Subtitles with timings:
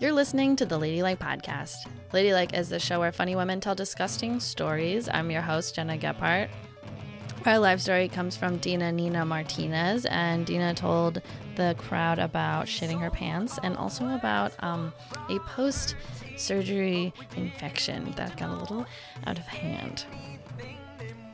[0.00, 1.86] You're listening to the Ladylike Podcast.
[2.14, 5.10] Ladylike is the show where funny women tell disgusting stories.
[5.12, 6.48] I'm your host, Gena Gephart.
[7.44, 11.20] Our live story comes from Dina Nina Martinez, and Dina told
[11.56, 14.94] the crowd about shitting her pants and also about um,
[15.28, 15.96] a post
[16.38, 18.86] surgery infection that got a little
[19.26, 20.06] out of hand.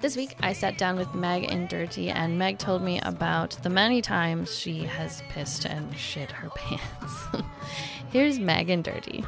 [0.01, 4.03] This week, I sat down with Meg Indurti, and Meg told me about the many
[4.03, 7.45] times she has pissed and shit her pants.
[8.11, 9.25] Here's Meg Indurti.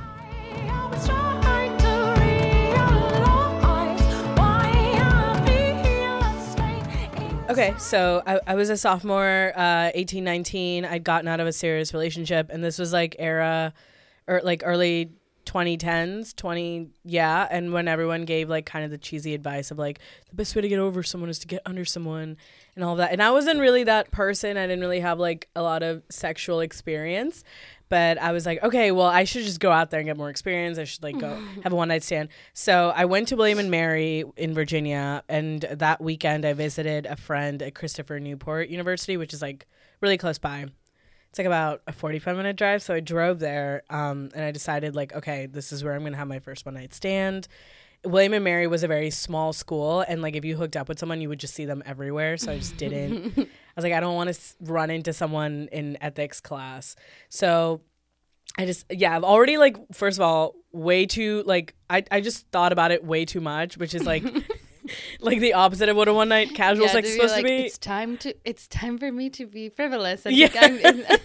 [7.50, 10.84] Okay, so I, I was a sophomore, uh, 18, 19.
[10.84, 13.72] I'd gotten out of a serious relationship, and this was like era,
[14.26, 15.12] or like early
[15.46, 17.48] 2010s, 20, yeah.
[17.50, 19.98] And when everyone gave like kind of the cheesy advice of like,
[20.28, 22.36] the best way to get over someone is to get under someone
[22.76, 23.12] and all that.
[23.12, 24.58] And I wasn't really that person.
[24.58, 27.44] I didn't really have like a lot of sexual experience.
[27.88, 30.30] But I was like, okay, well, I should just go out there and get more
[30.30, 30.78] experience.
[30.78, 31.28] I should like go
[31.62, 32.28] have a one night stand.
[32.52, 37.16] So I went to William and Mary in Virginia, and that weekend I visited a
[37.16, 39.66] friend at Christopher Newport University, which is like
[40.00, 40.66] really close by.
[41.30, 42.82] It's like about a 45 minute drive.
[42.82, 46.12] So I drove there um, and I decided, like, okay, this is where I'm going
[46.12, 47.48] to have my first one night stand.
[48.04, 50.98] William and Mary was a very small school, and like if you hooked up with
[50.98, 52.36] someone, you would just see them everywhere.
[52.36, 53.38] So I just didn't.
[53.38, 53.46] I
[53.76, 56.96] was like, I don't want to run into someone in ethics class.
[57.28, 57.80] So
[58.56, 62.46] I just, yeah, I've already like, first of all, way too like I I just
[62.50, 64.24] thought about it way too much, which is like.
[65.20, 67.48] like the opposite of what a one night casual Yeah, sex is supposed like, to
[67.48, 67.56] be.
[67.66, 68.34] It's time to.
[68.44, 70.24] It's time for me to be frivolous.
[70.24, 71.16] I Yeah.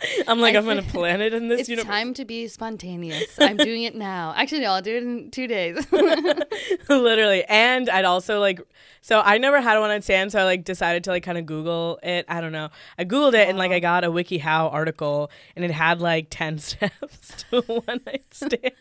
[0.28, 1.88] I'm like, I I'm gonna plan it in this it's universe.
[1.88, 3.24] time to be spontaneous.
[3.40, 4.32] I'm doing it now.
[4.36, 5.86] Actually, no, I'll do it in two days.
[6.88, 8.60] literally and i'd also like
[9.00, 11.46] so i never had one on stand so i like decided to like kind of
[11.46, 15.30] google it i don't know i googled it and like i got a wikihow article
[15.54, 18.72] and it had like 10 steps to a one night stand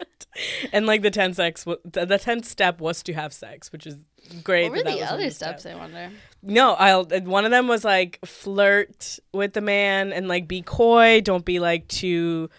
[0.71, 3.97] and like the 10 sex w- the, 10th step was to have sex which is
[4.43, 5.65] great what were that that the one other steps?
[5.65, 6.11] I wonder.
[6.43, 11.21] No i'll one of them was like flirt with the man and like be coy.
[11.21, 12.49] Don't be like too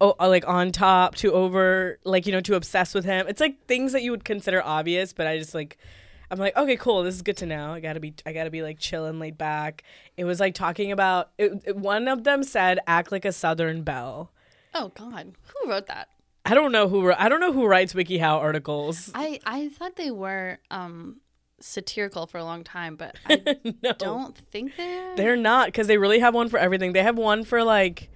[0.00, 3.26] oh like on top too over like you know too obsessed with him.
[3.28, 5.78] It's like things that you would consider obvious but i just like
[6.30, 7.72] i'm like okay cool this is good to know.
[7.72, 9.82] I gotta be i gotta be like chill and laid back.
[10.16, 13.82] It was like talking about it, it- one of them said act like a southern
[13.82, 14.30] belle.
[14.74, 16.08] Oh God, who wrote that?
[16.46, 19.10] i don't know who i don't know who writes wikihow articles.
[19.14, 21.16] I I thought they were um
[21.60, 25.16] satirical for a long time, but I no don't think they are.
[25.16, 26.92] They're not because they really have one for everything.
[26.92, 28.10] They have one for like,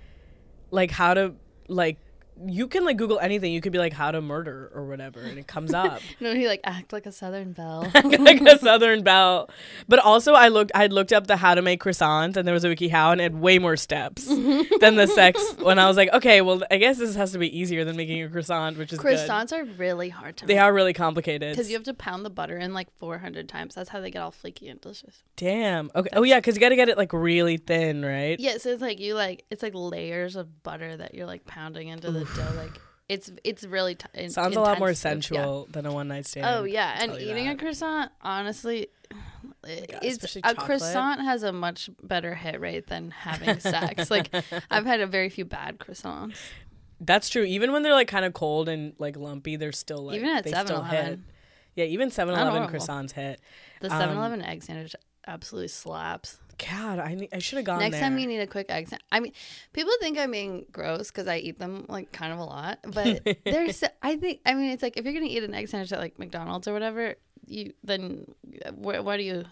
[0.70, 1.34] like how to
[1.68, 1.98] like.
[2.46, 3.52] You can like Google anything.
[3.52, 6.46] You could be like how to murder or whatever, and it comes up no, he
[6.48, 7.90] like act like a Southern belle.
[8.18, 9.48] like a Southern belle.
[9.88, 10.72] But also, I looked.
[10.74, 13.20] I looked up the how to make croissants, and there was a wiki how, and
[13.20, 14.26] it had way more steps
[14.80, 15.40] than the sex.
[15.58, 18.22] When I was like, okay, well, I guess this has to be easier than making
[18.22, 19.16] a croissant, which is good.
[19.18, 21.52] Croissants are really hard to They make are really complicated.
[21.52, 23.74] because you have to pound the butter in like 400 times.
[23.74, 25.22] That's how they get all flaky and delicious.
[25.36, 25.90] Damn.
[25.94, 26.10] Okay.
[26.12, 28.38] Oh yeah, because you got to get it like really thin, right?
[28.38, 31.88] Yeah, so it's like you like it's like layers of butter that you're like pounding
[31.88, 32.24] into the
[32.56, 35.30] Like it's it's really t- Sounds a lot more intense.
[35.30, 35.36] Yeah.
[35.38, 36.46] sensual than a one night stand.
[36.46, 37.56] Oh yeah, and eating that.
[37.56, 38.88] a croissant, honestly,
[39.64, 40.56] it's a chocolate.
[40.58, 44.10] croissant has a much better hit rate than having sex.
[44.10, 44.30] like
[44.70, 46.36] I've had a very few bad croissants.
[47.00, 47.42] That's true.
[47.44, 50.44] Even when they're like kind of cold and like lumpy, they're still like Even at
[50.44, 51.18] they still hit.
[51.74, 53.40] Yeah, even 7-Eleven croissants hit.
[53.80, 54.94] The Um, 7-Eleven egg sandwich
[55.26, 56.38] absolutely slaps.
[56.58, 58.00] God, I need, I should have gone Next there.
[58.02, 58.88] time you need a quick egg.
[59.10, 59.32] I mean,
[59.72, 63.26] people think I'm being gross because I eat them like kind of a lot, but
[63.44, 63.82] there's.
[64.02, 64.40] I think.
[64.46, 66.72] I mean, it's like if you're gonna eat an egg sandwich at like McDonald's or
[66.72, 67.14] whatever,
[67.46, 68.26] you then
[68.70, 69.44] wh- what are you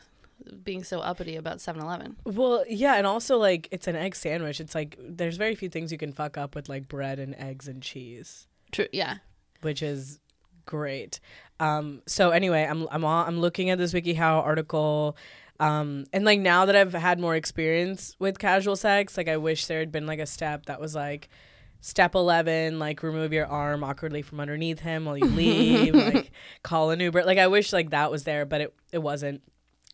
[0.64, 2.16] being so uppity about 7-Eleven?
[2.24, 4.60] well, yeah, and also like it's an egg sandwich.
[4.60, 7.68] It's like there's very few things you can fuck up with like bread and eggs
[7.68, 8.86] and cheese, True.
[8.92, 9.16] Yeah.
[9.62, 10.18] which is
[10.66, 11.20] great.
[11.58, 15.16] Um, so anyway, I'm I'm on, I'm looking at this WikiHow article.
[15.60, 19.66] Um, and like now that I've had more experience with casual sex, like I wish
[19.66, 21.28] there had been like a step that was like
[21.82, 26.30] step 11 like remove your arm awkwardly from underneath him while you leave like
[26.62, 27.24] call an uber.
[27.24, 29.42] Like i wish like that was there but it, it wasn't.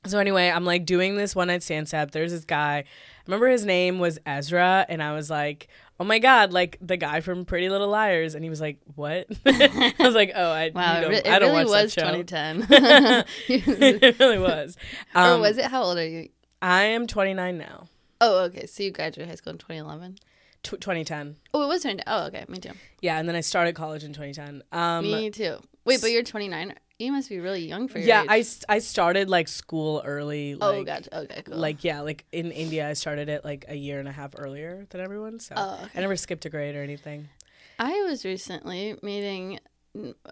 [0.05, 2.79] So anyway i'm like doing this one night stand step there's this guy.
[2.79, 2.85] I
[3.27, 5.69] remember his name was ezra and i was like
[5.99, 9.27] oh my god like the guy from pretty little liars and he was like what
[9.47, 11.01] i was like oh i, Wow.
[11.01, 13.25] don't, it I don't really was that show 2010.
[13.49, 14.77] it really was
[15.15, 15.67] or um, was it?
[15.67, 16.29] How old are you?
[16.63, 17.89] i am 29 now
[18.19, 18.65] Oh, okay.
[18.65, 20.17] So you graduated high school in 2011.
[20.63, 22.03] Tw 2010 Oh, it was 20.
[22.07, 22.47] Oh, okay.
[22.49, 22.71] Me too.
[23.03, 25.59] yeah and then i started college in 2010 um Me too.
[25.85, 26.75] Wait, but you're 29.
[26.99, 28.09] You must be really young for your age.
[28.09, 28.57] yeah age.
[28.69, 31.19] I, I started like school early like, oh, gotcha.
[31.25, 31.57] Okay, cool.
[31.59, 34.87] like yeah like in india i started it like a year and a half earlier
[34.91, 35.99] than everyone so Oh, okay.
[35.99, 37.29] i never skipped a grade or anything
[37.79, 39.59] I was recently meeting,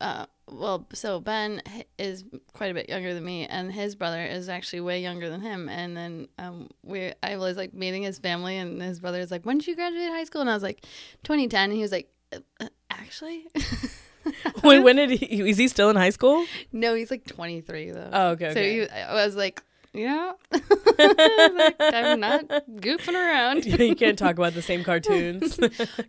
[0.01, 1.61] uh, well, so Ben
[1.99, 2.25] is
[2.55, 5.69] quite a bit younger than me, and his brother is actually way younger than him.
[5.69, 9.45] And then um, we, I was like meeting his family, and his brother is like,
[9.45, 10.87] "When did you graduate high school?" And I was like,
[11.25, 13.47] "2010." And he was like, uh, uh, "Actually."
[14.63, 15.49] Wait, when did he?
[15.49, 16.45] Is he still in high school?
[16.73, 18.11] No, he's like 23 though.
[18.13, 18.47] Oh, okay.
[18.47, 18.81] So okay.
[18.81, 19.63] he, I was like,
[19.93, 23.65] yeah, like, I'm not goofing around.
[23.81, 25.59] you can't talk about the same cartoons.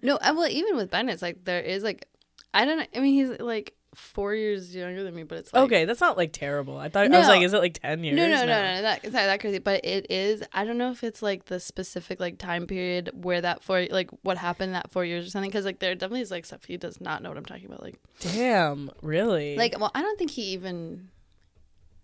[0.01, 2.07] No, uh, well, even with Ben, it's like there is like,
[2.53, 2.85] I don't know.
[2.95, 6.17] I mean, he's like four years younger than me, but it's like, okay, that's not
[6.17, 6.77] like terrible.
[6.77, 8.15] I thought I was like, is it like ten years?
[8.15, 9.59] No, no, no, no, no, that, it's not that crazy.
[9.59, 10.43] But it is.
[10.53, 14.09] I don't know if it's like the specific like time period where that four like
[14.21, 15.49] what happened that four years or something.
[15.49, 17.81] Because like there definitely is like stuff he does not know what I'm talking about.
[17.81, 19.55] Like, Damn, really?
[19.57, 21.09] like well, I don't think he even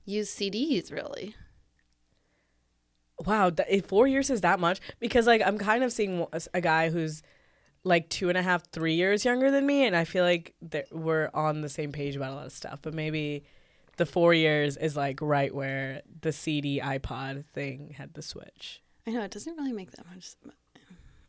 [0.06, 1.36] used CDs really.
[3.26, 4.80] wow, th- four years is that much?
[5.00, 7.22] Because like I'm kind of seeing a guy who's
[7.84, 10.54] like two and a half, three years younger than me, and I feel like
[10.92, 12.80] we're on the same page about a lot of stuff.
[12.82, 13.44] But maybe
[13.98, 18.82] the four years is like right where the CD iPod thing had the switch.
[19.08, 20.36] I know it doesn't really make that much.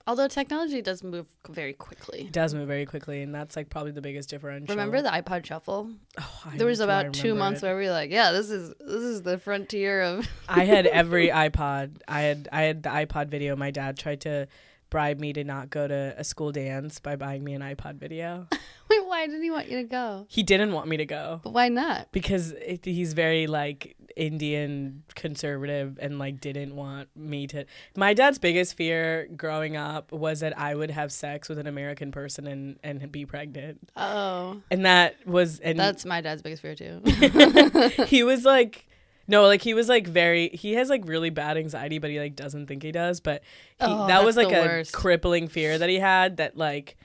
[0.07, 2.23] Although technology does move very quickly.
[2.23, 4.75] It does move very quickly, and that's like probably the biggest differential.
[4.75, 5.93] Remember the iPod Shuffle?
[6.19, 7.67] Oh, I There was about two months it.
[7.67, 11.29] where we were like, "Yeah, this is this is the frontier of." I had every
[11.47, 11.99] iPod.
[12.09, 13.55] I had I had the iPod video.
[13.55, 14.49] My dad tried to
[14.93, 18.47] bribe me to not go to a school dance by buying me an iPod video.
[18.91, 20.27] Wait, why didn't he want you to go?
[20.29, 22.13] He didn't want me to go But why not?
[22.13, 27.65] because it, he's very like Indian conservative and like didn't want me to.
[27.97, 32.13] My dad's biggest fear growing up was that I would have sex with an American
[32.13, 33.91] person and and be pregnant.
[33.97, 37.01] Oh, And that was and that's my dad's biggest fear too.
[38.07, 38.87] he was like
[39.29, 42.35] no like he was like very he has like really bad anxiety but he like
[42.37, 43.43] doesn't think he does but
[43.79, 44.93] he, Oh, that was like a worst.
[44.93, 46.97] crippling fear that he had that like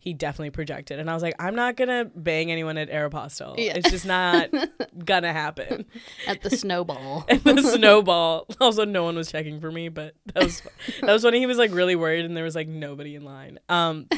[0.00, 0.98] he definitely projected.
[0.98, 3.74] And i was like i'm not gonna bang anyone at aeropostale Yeah.
[3.76, 4.50] it's just not
[5.04, 5.84] gonna happen.
[6.26, 7.26] At the snowball.
[7.28, 8.46] at the snowball.
[8.60, 10.62] Also no one was checking for me but that was
[11.02, 13.58] that was when he was like really worried and there was like nobody in line.
[13.68, 14.08] Um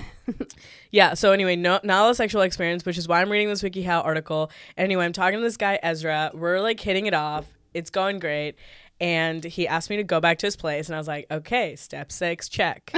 [0.93, 4.05] yeah so anyway no not a sexual experience which is why i'm reading this wikihow
[4.05, 4.50] article.
[4.76, 6.31] Anyway i'm talking to this guy ezra.
[6.32, 7.46] We're like hitting it off.
[7.75, 8.55] It's going great.
[9.00, 11.75] And he asked me to go back to his place and i was like okay
[11.76, 12.93] step six check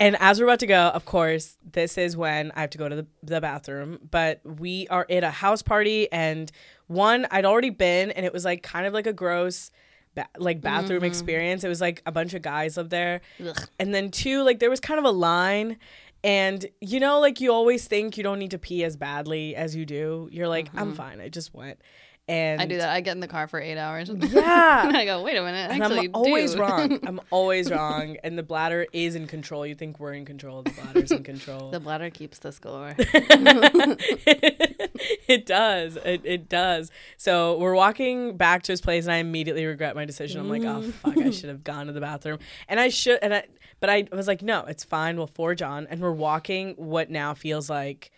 [0.00, 2.88] and as we're about to go, of course, this is when I have to go
[2.88, 3.98] to the, the bathroom.
[4.10, 6.50] But we are at a house party, and
[6.86, 9.70] one, I'd already been, and it was like kind of like a gross,
[10.14, 11.06] ba- like bathroom mm-hmm.
[11.06, 11.64] experience.
[11.64, 13.68] It was like a bunch of guys up there, Ugh.
[13.78, 15.78] and then two, like there was kind of a line,
[16.24, 19.76] and you know, like you always think you don't need to pee as badly as
[19.76, 20.28] you do.
[20.32, 20.96] You're like, I'm mm-hmm.
[20.96, 21.20] fine.
[21.20, 21.80] I just went,
[22.26, 22.88] and I do that.
[22.88, 24.10] I get in the car for eight hours.
[24.34, 24.88] Yeah.
[24.88, 25.70] and I go, wait a minute.
[25.70, 26.60] and Actually, I'm always do.
[26.60, 26.98] wrong.
[27.06, 29.66] I'm always wrong, and the bladder is in control.
[29.66, 30.62] You think we're in control?
[30.62, 31.70] The bladder's in control.
[31.70, 32.94] the bladder keeps the score.
[35.28, 35.96] it does.
[35.96, 36.90] It, it does.
[37.18, 40.40] So we're walking back to his place, and I immediately regret my decision.
[40.40, 40.92] I'm like, oh mm.
[40.92, 42.38] fuck, I should have gone to the bathroom,
[42.68, 43.18] and I should.
[43.22, 43.46] And I,
[43.80, 45.16] but I was like, no, it's fine.
[45.16, 48.10] We'll forge on, and we're walking what now feels like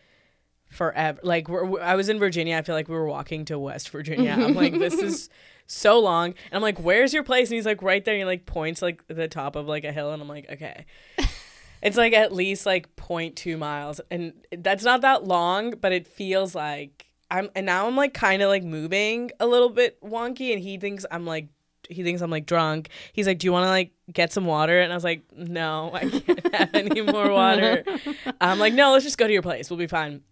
[0.69, 1.19] forever.
[1.23, 2.57] Like we're, we I was in Virginia.
[2.57, 4.33] I feel like we were walking to West Virginia.
[4.33, 5.29] I'm like, this is
[5.67, 7.49] so long, and I'm like, where's your place?
[7.49, 8.15] And he's like, right there.
[8.15, 10.87] And he like points like the top of like a hill, and I'm like, okay.
[11.83, 16.55] It's like at least like 0.2 miles, and that's not that long, but it feels
[16.55, 17.51] like I'm.
[17.55, 21.05] And now I'm like kind of like moving a little bit wonky, and he thinks
[21.11, 21.49] I'm like
[21.89, 22.89] he thinks I'm like drunk.
[23.13, 25.91] He's like, "Do you want to like get some water?" And I was like, "No,
[25.93, 27.85] I can't have any more water."
[28.41, 29.71] I'm like, "No, let's just go to your place.
[29.71, 30.23] We'll be fine."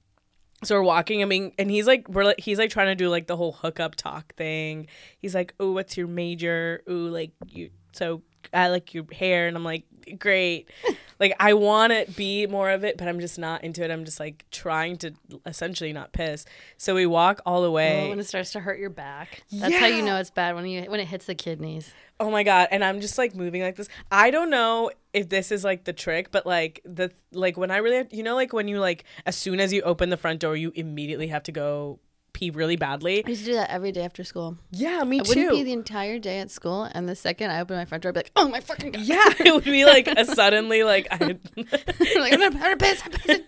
[0.63, 1.23] So we're walking.
[1.23, 3.53] I mean, and he's like, we're like, he's like trying to do like the whole
[3.53, 4.87] hookup talk thing.
[5.19, 6.83] He's like, "Oh, what's your major?
[6.89, 7.71] Ooh, like you.
[7.93, 9.85] So I like your hair." And I'm like,
[10.19, 10.71] "Great."
[11.21, 13.91] like I want to be more of it, but I'm just not into it.
[13.91, 15.13] I'm just like trying to
[15.45, 16.45] essentially not piss.
[16.77, 18.07] So we walk all the way.
[18.07, 20.67] Oh, when it starts to hurt your back, that's how you know it's bad when
[20.67, 21.93] you when it hits the kidneys.
[22.21, 23.89] Oh my god, and I'm just like moving like this.
[24.11, 27.79] I don't know if this is like the trick, but like the like when I
[27.79, 30.57] really you know like when you like as soon as you open the front door,
[30.57, 32.01] you immediately have to go
[32.35, 33.25] pee really badly.
[33.25, 34.59] I used to do that every day after school.
[34.71, 35.25] Yeah, me too.
[35.25, 38.03] I wouldn't be the entire day at school, and the second I open my front
[38.03, 40.83] door, I'd be like, "Oh my fucking god!" yeah, it would be like a suddenly
[40.83, 41.17] like I
[41.57, 43.03] like I'm gonna, I'm piss.
[43.05, 43.45] I'm pissing.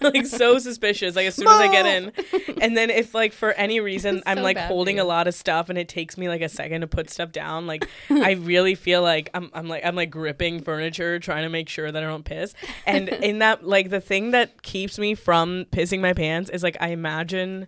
[0.00, 2.12] like so suspicious like as soon as I get in.
[2.60, 5.68] And then if like for any reason It's I'm like holding a lot of stuff
[5.68, 9.02] and it takes me like a second to put stuff down, like I really feel
[9.02, 12.24] like I'm I'm like I'm like gripping furniture trying to make sure that I don't
[12.24, 12.54] piss.
[12.86, 16.76] And in that like the thing that keeps me from pissing my pants is like
[16.80, 17.66] I imagine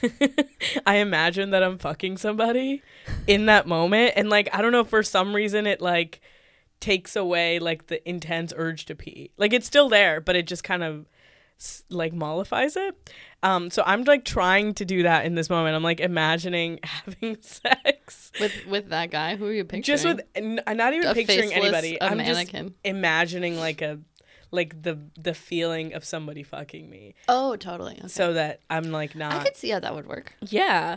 [0.86, 2.82] I imagine that I'm fucking somebody
[3.26, 6.20] in that moment and like I don't know for some reason it like
[6.80, 9.30] takes away like the intense urge to pee.
[9.36, 11.06] Like it's still there, but it just kind of
[11.90, 13.12] like mollifies it.
[13.44, 15.76] Um, so I'm like trying to do that in this moment.
[15.76, 19.36] I'm like imagining having sex with with that guy.
[19.36, 19.82] Who are you picturing?
[19.82, 21.98] just with n- I'm not even a picturing anybody.
[22.00, 22.68] A I'm mannequin.
[22.68, 23.98] just imagining like a
[24.52, 27.94] like the the feeling of somebody fucking me, oh, totally.
[27.98, 28.08] Okay.
[28.08, 29.32] so that I'm like not.
[29.32, 30.34] I could see how that would work.
[30.40, 30.96] yeah.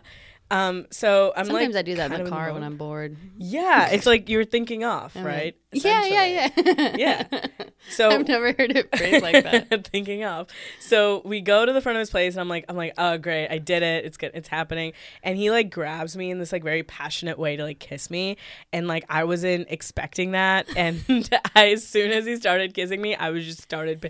[0.52, 0.86] Um.
[0.92, 2.64] So I'm like Sometimes like I do that in the car when.
[2.64, 3.18] I'm bored.
[3.38, 5.56] Yeah, it's like you're thinking off, I'm right?
[5.74, 6.96] like, yeah, yeah, yeah.
[6.98, 7.46] Yeah.
[7.90, 9.88] So I've never heard it phrased like that.
[9.92, 10.48] thinking off.
[10.80, 13.18] So we go to the front of his place, and I'm like, I'm like, oh
[13.18, 14.06] great, I did it.
[14.06, 14.32] It's good.
[14.34, 14.94] It's happening.
[15.24, 18.38] And he like grabs me in this like very passionate way to like kiss me,
[18.72, 20.68] and like I wasn't expecting that.
[20.76, 24.04] And I, as soon as he started kissing me, I was just started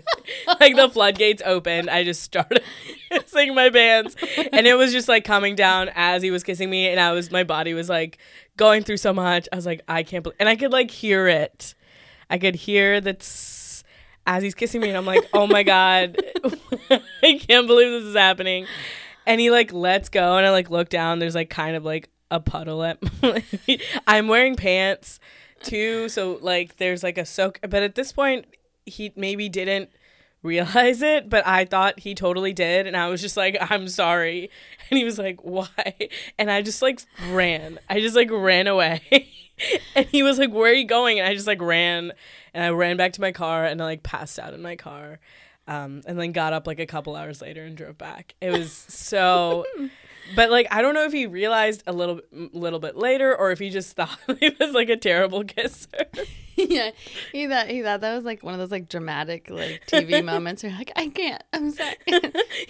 [0.60, 1.88] like the floodgates opened.
[1.88, 2.62] I just started
[3.10, 4.14] kissing my pants,
[4.52, 7.30] and it was just like coming down as he was kissing me, and I was
[7.30, 8.18] my body was like
[8.56, 9.48] going through so much.
[9.52, 11.74] I was like, I can't believe, and I could like hear it.
[12.28, 13.20] I could hear that
[14.26, 16.16] as he's kissing me, and I'm like, oh my god,
[16.90, 18.66] I can't believe this is happening.
[19.24, 21.18] And he like lets go, and I like look down.
[21.18, 22.98] There's like kind of like a puddle at.
[24.06, 25.20] I'm wearing pants
[25.62, 27.60] too, so like there's like a soak.
[27.62, 28.46] But at this point,
[28.84, 29.90] he maybe didn't
[30.46, 34.50] realize it, but I thought he totally did, and I was just like, I'm sorry.
[34.88, 35.96] And he was like, why?
[36.38, 37.00] And I just like
[37.30, 37.80] ran.
[37.90, 39.00] I just like ran away.
[39.96, 41.18] and he was like, where are you going?
[41.18, 42.12] And I just like ran,
[42.54, 45.18] and I ran back to my car, and I like passed out in my car.
[45.66, 48.36] Um, and then got up like a couple hours later and drove back.
[48.40, 49.64] It was so,
[50.34, 53.58] but like I don't know if he realized a little little bit later or if
[53.58, 55.88] he just thought he was like a terrible kisser.
[56.56, 56.90] yeah,
[57.32, 60.62] he thought he thought that was like one of those like dramatic like TV moments
[60.62, 61.42] where you're like, I can't.
[61.52, 61.96] I'm sorry.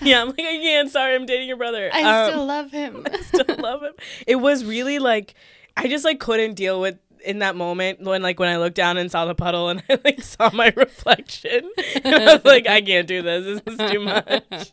[0.02, 0.90] yeah, I'm like I can't.
[0.90, 1.90] Sorry, I'm dating your brother.
[1.92, 3.06] I Um, still love him.
[3.10, 3.92] I still love him.
[4.26, 5.34] It was really like
[5.76, 8.96] I just like couldn't deal with in that moment when like when I looked down
[8.98, 11.70] and saw the puddle and I like saw my reflection.
[12.04, 13.60] and I was like, I can't do this.
[13.64, 14.72] This is too much.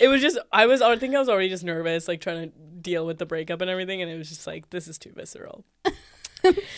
[0.00, 2.56] It was just I was I think I was already just nervous, like trying to
[2.80, 5.64] deal with the breakup and everything, and it was just like this is too visceral.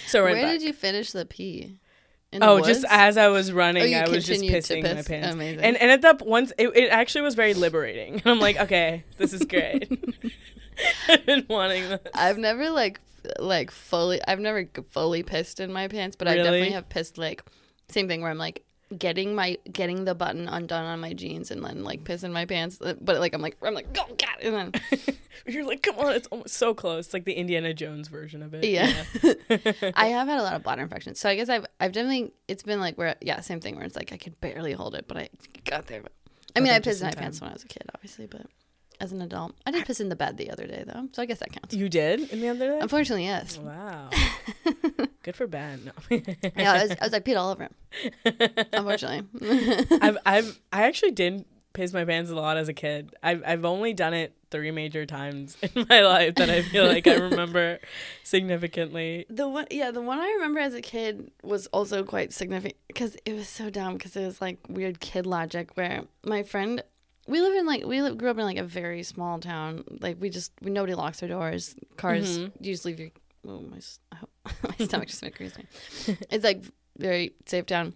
[0.09, 0.45] So Where back.
[0.45, 1.79] did you finish the pee?
[2.33, 5.35] In Oh, just as I was running, Oh, I was just pissing my pants.
[5.35, 5.61] Amazing.
[5.61, 8.15] And and at that once, it, it actually was very liberating.
[8.15, 9.89] And I'm like, okay, this is great.
[11.09, 12.01] I've been wanting this.
[12.15, 13.01] I've never like
[13.39, 14.21] like fully.
[14.27, 17.45] I've never fully pissed in my pants, but I definitely have pissed like
[17.89, 18.65] same thing where I'm like
[18.99, 22.79] getting my getting the button undone on my jeans and then like pissing my pants.
[22.79, 24.73] But like I'm like I'm like oh god, and then
[25.47, 27.07] You're like, come on, it's almost so close.
[27.07, 28.65] It's like the Indiana Jones version of it.
[28.65, 28.93] Yeah.
[29.97, 32.63] I have had a lot of bladder infections, so I guess I've I've definitely it's
[32.63, 35.17] been like where yeah same thing where it's like I could barely hold it, but
[35.17, 35.29] I
[35.65, 36.03] got there.
[36.03, 36.13] But
[36.55, 38.47] I mean, I pissed my pants when I was a kid, obviously, but
[39.03, 41.27] as an adult, I did piss in the bed the other day though, so I
[41.27, 41.75] guess that counts.
[41.75, 42.79] You did in the other day?
[42.81, 43.59] Unfortunately, yes.
[43.59, 44.09] Wow.
[45.25, 45.91] Good for Ben.
[46.11, 46.19] No.
[46.57, 47.75] Yeah, I was, I was like peed all over him.
[48.73, 49.23] Unfortunately,
[50.01, 53.15] I've I've I actually did piss my pants a lot as a kid.
[53.23, 57.07] I've I've only done it three major times in my life that I feel like
[57.07, 57.79] I remember
[58.23, 59.25] significantly.
[59.31, 63.17] the one yeah the one I remember as a kid was also quite significant because
[63.25, 66.83] it was so dumb because it was like weird kid logic where my friend
[67.26, 69.85] we live in like we live, grew up in like a very small town.
[70.00, 71.75] Like we just we nobody locks their doors.
[71.97, 72.52] Cars Mhm.
[72.61, 73.11] you just leave your
[73.47, 73.79] oh my
[74.79, 75.64] my stomach just made crazy.
[76.31, 76.64] It's like
[76.99, 77.95] very safe town.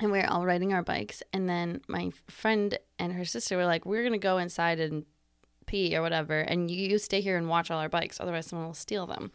[0.00, 1.22] And we are all riding our bikes.
[1.32, 5.04] And then my friend and her sister were like we're gonna go inside and
[5.68, 8.66] pee or whatever and you, you stay here and watch all our bikes otherwise someone
[8.66, 9.30] will steal them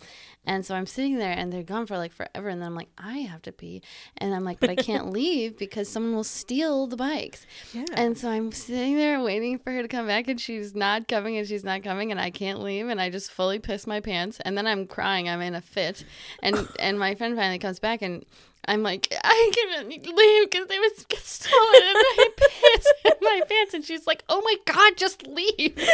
[0.45, 2.89] and so i'm sitting there and they're gone for like forever and then i'm like
[2.97, 3.81] i have to pee
[4.17, 7.85] and i'm like but i can't leave because someone will steal the bikes Yeah.
[7.93, 11.37] and so i'm sitting there waiting for her to come back and she's not coming
[11.37, 14.39] and she's not coming and i can't leave and i just fully piss my pants
[14.43, 16.03] and then i'm crying i'm in a fit
[16.41, 18.25] and and my friend finally comes back and
[18.65, 23.73] I'm like, I can't leave because they was stolen and I pissed in my pants.
[23.73, 25.77] And she's like, oh my God, just leave.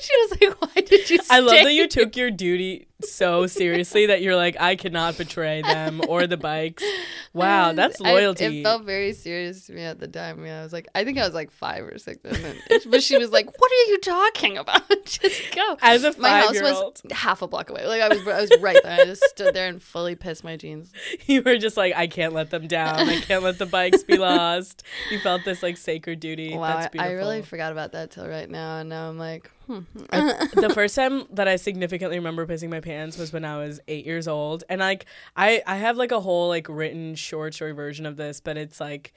[0.00, 4.06] She was like, why did you I love that you took your duty so seriously
[4.06, 6.82] that you're like, I cannot betray them or the bikes.
[7.32, 8.60] Wow, um, that's I- loyalty.
[8.60, 10.44] it felt very serious to me at the time.
[10.44, 12.18] Yeah, I was like, I think I was like five or six.
[12.24, 12.56] And then,
[12.90, 14.88] but she was like, "What are you talking about?
[15.04, 17.86] just go." As a my house was half a block away.
[17.86, 19.00] Like I was, I was right there.
[19.00, 20.92] I just stood there and fully pissed my jeans.
[21.26, 23.08] you were just like, I can't let them down.
[23.08, 24.82] I can't let the bikes be lost.
[25.10, 26.56] You felt this like sacred duty.
[26.56, 27.10] Wow, That's I, beautiful.
[27.10, 29.80] I really forgot about that till right now, and now I'm like, hmm.
[29.94, 34.06] the first time that I significantly remember pissing my pants was when I was eight
[34.06, 38.06] years old, and like I I have like a whole like written short story version
[38.06, 39.12] of this, but it's like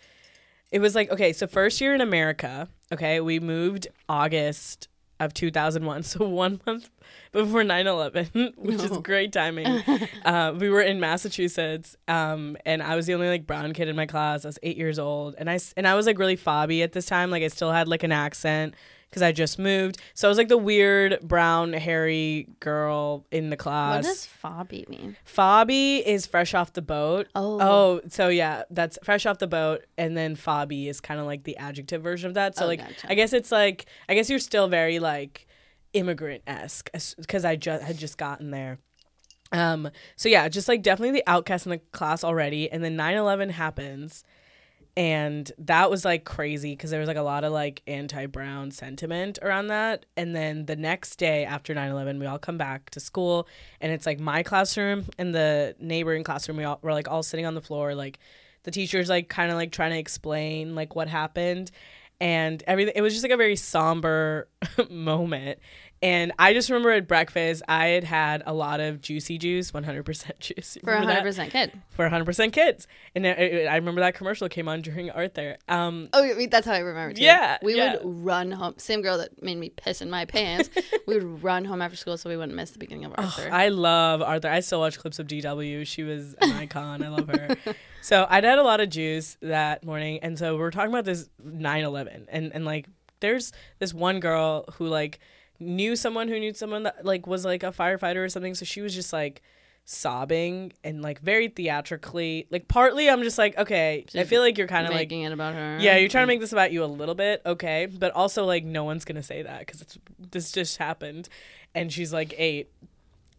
[0.72, 4.88] it was like okay, so first year in America, okay, we moved August
[5.22, 6.04] of 2001.
[6.12, 6.90] So one month
[7.32, 9.66] before 9/11, which is great timing.
[10.26, 13.96] uh, we were in Massachusetts, um, and I was the only like brown kid in
[13.96, 14.44] my class.
[14.44, 17.06] I was eight years old, and I and I was like really fobby at this
[17.06, 17.30] time.
[17.30, 18.74] Like I still had like an accent
[19.12, 20.02] because I just moved.
[20.14, 24.06] So I was like the weird brown hairy girl in the class.
[24.06, 25.18] What does fobby mean?
[25.28, 27.28] Fobby is fresh off the boat.
[27.36, 27.60] Oh.
[27.62, 31.44] Oh, so yeah, that's fresh off the boat, and then fobby is kind of like
[31.44, 32.56] the adjective version of that.
[32.56, 33.12] So Oh, like, gotcha.
[33.12, 35.46] I guess it's like, I guess you're still very like
[35.94, 38.80] immigrant esque because I just had just gotten there.
[39.52, 39.90] Um.
[40.16, 44.24] So yeah, just like definitely the outcast in the class already, and then 9/11 happens,
[44.98, 49.40] and that was like crazy because there was like a lot of like anti-brown sentiment
[49.42, 50.06] around that.
[50.18, 53.48] And then the next day after 9-11 we all come back to school
[53.80, 56.58] and it's like my classroom and the neighboring classroom.
[56.58, 58.20] We all were like all sitting on the floor like
[58.64, 61.72] the teacher's like kind of like trying to explain like what happened.
[62.20, 64.50] And everything it was just like a very somber
[64.90, 65.60] moment
[66.02, 70.40] and i just remember at breakfast i had had a lot of juicy juice 100%
[70.40, 71.24] juice You For a remember hundred that?
[71.24, 71.82] percent kid.
[71.90, 76.10] for 100% kids and it, it- i remember that commercial came on during arthur um
[76.14, 77.14] Oh, I mean, that's how I remember.
[77.16, 77.24] Too.
[77.24, 77.94] Yeah, we yeah.
[77.98, 78.74] would run home.
[78.78, 80.70] Same girl that made me piss in my pants.
[81.08, 83.50] we would run home after school so we wouldn't miss the beginning of Arthur.
[83.52, 84.50] I love Arthur.
[84.50, 85.86] I still watch clips of DW.
[85.88, 87.04] She was an icon.
[87.04, 87.56] I love her.
[88.04, 91.06] So I'd had a lot of juice that morning, and so we are talking about
[91.06, 92.88] this 9/11, and and like
[93.20, 95.20] there's this one girl who like
[95.62, 98.56] knew someone who knew someone that like was like a firefighter or something.
[98.56, 99.42] So she was just like
[99.86, 102.48] sobbing and like very theatrically.
[102.50, 105.32] Like partly, I'm just like, okay, I feel like you're kind of like making it
[105.32, 105.78] about her.
[105.80, 106.36] yeah, you're trying to mm.
[106.36, 109.42] make this about you a little bit, okay, but also like no one's gonna say
[109.44, 111.30] that because it's this just happened,
[111.74, 112.72] and she's like eight,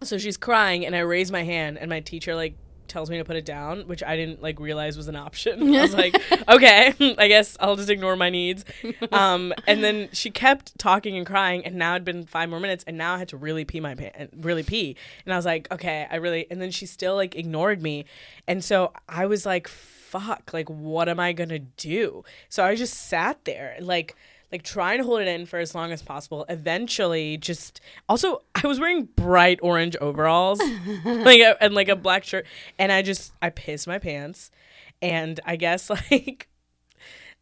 [0.03, 2.57] so she's crying, and I raise my hand, and my teacher like
[2.93, 5.75] tells me to put it down, which I didn't like realize was an option.
[5.75, 6.15] I was like,
[6.49, 8.65] okay, I guess I'll just ignore my needs.
[9.11, 12.85] Um, and then she kept talking and crying, and now it'd been five more minutes,
[12.87, 15.73] and now I had to really pee my pants, really pee, and I was like,
[15.73, 18.05] okay, I really, and then she still like ignored me,
[18.47, 22.25] and so I was like, fuck, like what am I gonna do?
[22.51, 24.15] So I just sat there, like
[24.53, 26.45] like trying to hold it in for as long as possible.
[26.49, 30.61] Eventually, just also I was wearing bright orange overalls,
[31.05, 32.47] like a, and like a black shirt,
[32.79, 34.51] and I just I pissed my pants,
[35.01, 36.49] and I guess like.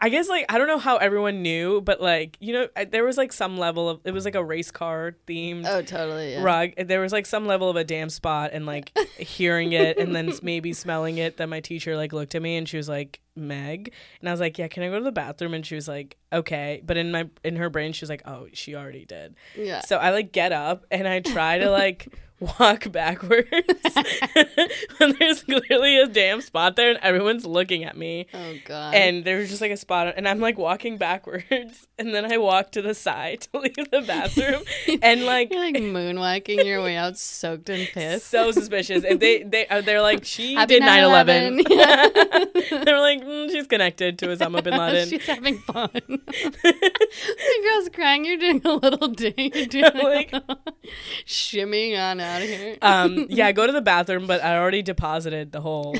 [0.02, 3.04] I guess like I don't know how everyone knew, but like you know, I- there
[3.04, 6.32] was like some level of it was like a race car themed Oh, totally.
[6.32, 6.42] Yeah.
[6.42, 6.70] rug.
[6.78, 10.32] There was like some level of a damn spot, and like hearing it, and then
[10.42, 11.36] maybe smelling it.
[11.36, 14.40] Then my teacher like looked at me, and she was like, "Meg," and I was
[14.40, 17.10] like, "Yeah, can I go to the bathroom?" And she was like, "Okay," but in
[17.12, 19.80] my in her brain, she was like, "Oh, she already did." Yeah.
[19.80, 22.08] So I like get up and I try to like
[22.58, 23.46] walk backwards
[24.96, 28.94] when there's clearly a damn spot there, and everyone's looking at me oh God.
[28.94, 32.72] and there's just like a spot and i'm like walking backwards and then i walk
[32.72, 34.62] to the side to leave the bathroom
[35.02, 38.24] and like you're like moonwalking your way out, soaked in piss.
[38.24, 42.84] so suspicious if they they uh, they're like she Happy did 9-11 9/11.
[42.86, 45.90] they're like mm, she's connected to osama bin laden She's having fun.
[45.94, 48.24] the girl's crying.
[48.24, 49.52] You're doing a little ding.
[49.54, 50.32] You're doing Like-
[51.26, 52.76] shimmying on out of here.
[52.82, 55.94] um yeah I go to the bathroom but i already deposited the whole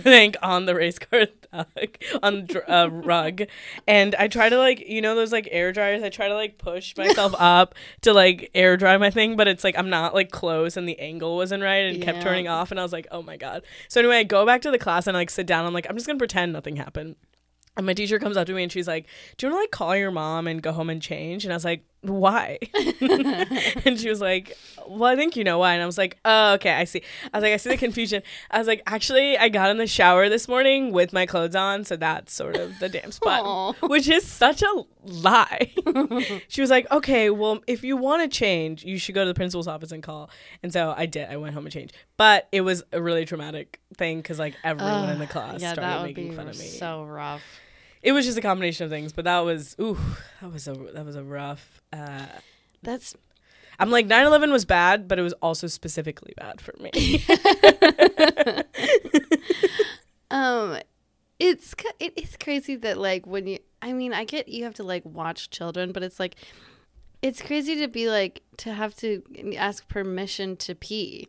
[0.00, 3.42] thing on the race car thug, on uh, rug
[3.86, 6.58] and i try to like you know those like air dryers i try to like
[6.58, 10.30] push myself up to like air dry my thing but it's like i'm not like
[10.30, 13.06] close and the angle wasn't right and it kept turning off and i was like
[13.10, 15.46] oh my god so anyway i go back to the class and I, like sit
[15.46, 17.16] down i'm like i'm just gonna pretend nothing happened
[17.76, 19.70] and my teacher comes up to me and she's like, "Do you want to like
[19.70, 22.58] call your mom and go home and change?" And I was like, "Why?"
[23.84, 26.54] and she was like, "Well, I think you know why." And I was like, "Oh,
[26.54, 29.48] okay, I see." I was like, "I see the confusion." I was like, "Actually, I
[29.48, 32.88] got in the shower this morning with my clothes on, so that's sort of the
[32.88, 33.72] damn spot." Aw.
[33.86, 35.72] Which is such a lie.
[36.48, 39.34] she was like, "Okay, well, if you want to change, you should go to the
[39.34, 40.30] principal's office and call."
[40.62, 41.28] And so I did.
[41.30, 41.94] I went home and changed.
[42.16, 46.02] But it was a really traumatic thing because like everyone in the class yeah, started
[46.02, 47.42] making fun of me so rough.
[48.02, 49.98] It was just a combination of things, but that was ooh,
[50.40, 51.80] that was a that was a rough.
[51.92, 52.26] Uh,
[52.82, 53.14] That's
[53.78, 56.90] I'm like 9/11 was bad, but it was also specifically bad for me.
[60.30, 60.78] um,
[61.38, 63.58] it's it is crazy that like when you.
[63.82, 66.36] I mean, I get you have to like watch children, but it's like.
[67.22, 69.22] It's crazy to be like to have to
[69.56, 71.28] ask permission to pee.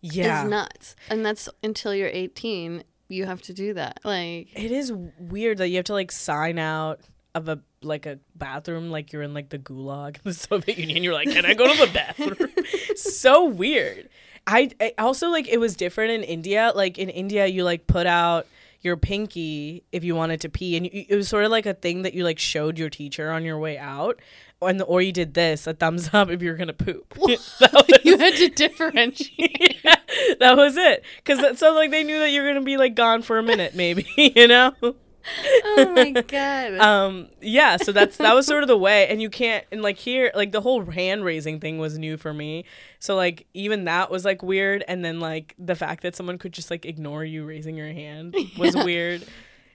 [0.00, 2.84] yeah, It's nuts, and that's until you're 18.
[3.08, 4.00] You have to do that.
[4.04, 7.00] Like, it is weird that you have to like sign out
[7.34, 11.02] of a like a bathroom like you're in like the gulag in the Soviet Union.
[11.02, 12.50] You're like, can I go to the bathroom?
[12.96, 14.08] so weird.
[14.46, 16.72] I, I also like it was different in India.
[16.74, 18.46] Like in India, you like put out
[18.80, 21.74] your pinky if you wanted to pee, and you, it was sort of like a
[21.74, 24.18] thing that you like showed your teacher on your way out,
[24.60, 27.14] and the, or you did this a thumbs up if you were gonna poop.
[27.60, 29.84] That was- you had to differentiate.
[29.84, 29.94] yeah,
[30.40, 31.04] that was it.
[31.24, 34.06] Because so like they knew that you're gonna be like gone for a minute, maybe
[34.16, 34.72] you know.
[34.82, 36.72] oh my god.
[36.80, 37.76] Um, yeah.
[37.76, 40.52] So that's that was sort of the way, and you can't and like here like
[40.52, 42.64] the whole hand raising thing was new for me.
[42.98, 46.52] So like even that was like weird, and then like the fact that someone could
[46.52, 49.24] just like ignore you raising your hand was weird.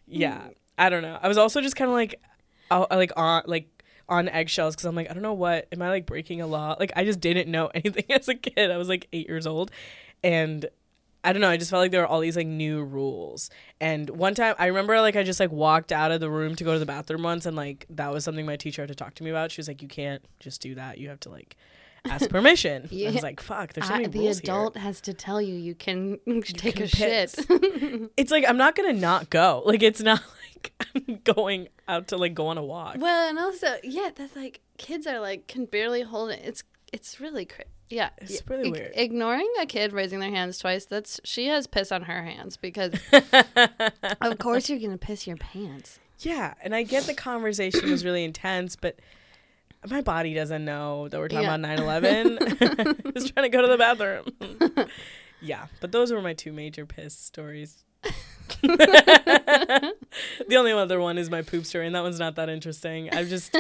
[0.08, 0.48] Yeah,
[0.78, 1.18] I don't know.
[1.22, 2.22] I was also just kind of like,
[2.72, 3.78] uh, like on like
[4.10, 6.76] on eggshells because I'm like I don't know what am I like breaking a law?
[6.80, 8.72] Like I just didn't know anything as a kid.
[8.72, 9.72] I was like eight years old,
[10.24, 10.66] and
[11.24, 11.50] I don't know.
[11.50, 13.50] I just felt like there were all these like new rules.
[13.82, 16.64] And one time, I remember like I just like walked out of the room to
[16.64, 19.14] go to the bathroom once, and like that was something my teacher had to talk
[19.16, 19.52] to me about.
[19.52, 20.98] She was like, "You can't just do that.
[21.00, 21.58] You have to like
[22.06, 23.10] ask permission." Yeah.
[23.10, 25.76] I was like, "Fuck, there's so I- the rules adult has to tell you you
[25.76, 27.36] can take can a shit.
[28.16, 29.64] It's like I'm not gonna not go.
[29.66, 30.22] Like it's not
[30.54, 32.98] like I'm going out to like go on a walk.
[33.00, 36.40] well, and also, yeah, that's like kids are like can barely hold it.
[36.44, 38.10] It's it's really cra- yeah.
[38.18, 38.92] It's really ig- weird.
[38.96, 40.86] Ignoring a kid raising their hands twice.
[40.86, 42.94] That's she has piss on her hands because
[44.22, 46.00] of course you're gonna piss your pants.
[46.20, 49.00] Yeah, and I get the conversation was really intense, but
[49.88, 51.56] my body doesn't know that we're talking Yeah.
[51.56, 53.14] about 9/11.
[53.14, 54.26] Just trying to go to the bathroom.
[55.42, 57.84] yeah, but those were my two major piss stories.
[58.62, 59.94] the
[60.58, 63.10] only other one is my poop story, and that one's not that interesting.
[63.12, 63.56] I've just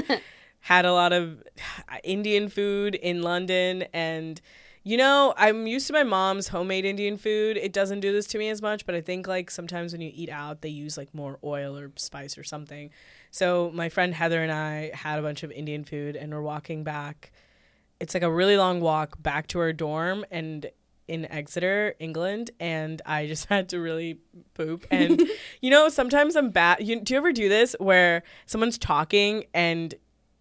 [0.67, 1.41] had a lot of
[1.87, 4.41] uh, Indian food in London and
[4.83, 7.57] you know, I'm used to my mom's homemade Indian food.
[7.57, 10.11] It doesn't do this to me as much, but I think like sometimes when you
[10.13, 12.89] eat out, they use like more oil or spice or something.
[13.31, 16.83] So my friend Heather and I had a bunch of Indian food and we're walking
[16.83, 17.31] back.
[18.01, 20.69] It's like a really long walk back to our dorm and
[21.07, 24.19] in Exeter, England, and I just had to really
[24.53, 24.85] poop.
[24.91, 25.21] And
[25.61, 26.79] you know, sometimes I'm bad.
[26.79, 29.95] Do you ever do this where someone's talking and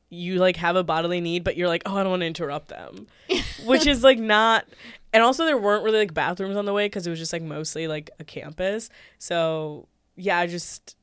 [0.09, 2.69] you like have a bodily need, but you're like, oh, I don't want to interrupt
[2.69, 3.07] them,
[3.65, 4.67] which is like not.
[5.13, 7.43] And also, there weren't really like bathrooms on the way because it was just like
[7.43, 8.91] mostly like a campus.
[9.19, 10.97] So yeah, I just.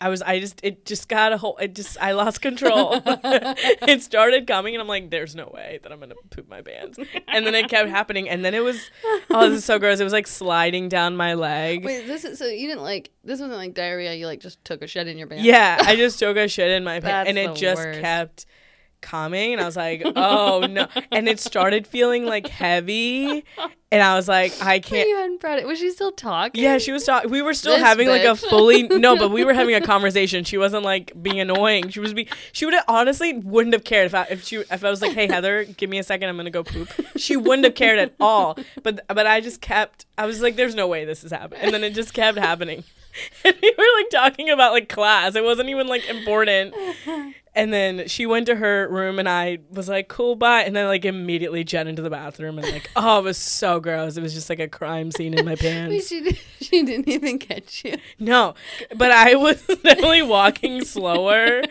[0.00, 3.00] I was, I just, it just got a whole, it just, I lost control.
[3.04, 6.62] it started coming and I'm like, there's no way that I'm going to poop my
[6.62, 6.98] pants.
[7.28, 8.28] And then it kept happening.
[8.28, 8.90] And then it was,
[9.30, 10.00] oh, this is so gross.
[10.00, 11.84] It was like sliding down my leg.
[11.84, 14.14] Wait, this is so you didn't like this wasn't like diarrhea.
[14.14, 15.44] You like just took a shit in your pants.
[15.44, 18.00] Yeah, I just took a shit in my pants and it just worst.
[18.00, 18.46] kept
[19.06, 23.44] coming and I was like, "Oh no." And it started feeling like heavy
[23.92, 25.66] and I was like, "I can't you brought it.
[25.66, 26.62] Was she still talking?
[26.62, 27.30] yeah, she was talking.
[27.30, 30.44] We were still This having like a fully no, but we were having a conversation.
[30.44, 31.90] She wasn't like being annoying.
[31.90, 32.28] She was be.
[32.52, 35.12] She would have honestly wouldn't have cared if I if she if I was like,
[35.12, 36.90] hey Heather, give me a second, I'm gonna go poop.
[37.16, 38.58] She wouldn't have cared at all.
[38.82, 40.06] But but I just kept.
[40.18, 42.84] I was like, there's no way this is happening, and then it just kept happening.
[43.44, 45.36] And we were like talking about like class.
[45.36, 46.74] It wasn't even like important.
[47.56, 50.86] And then she went to her room, and I was like, "Cool, bye." And then
[50.86, 54.16] like immediately jet into the bathroom, and like, oh, it was so gross.
[54.16, 55.90] It was just like a crime scene in my pants.
[55.90, 57.96] Wait, she did, she didn't even catch you.
[58.18, 58.54] No,
[58.94, 61.62] but I was definitely walking slower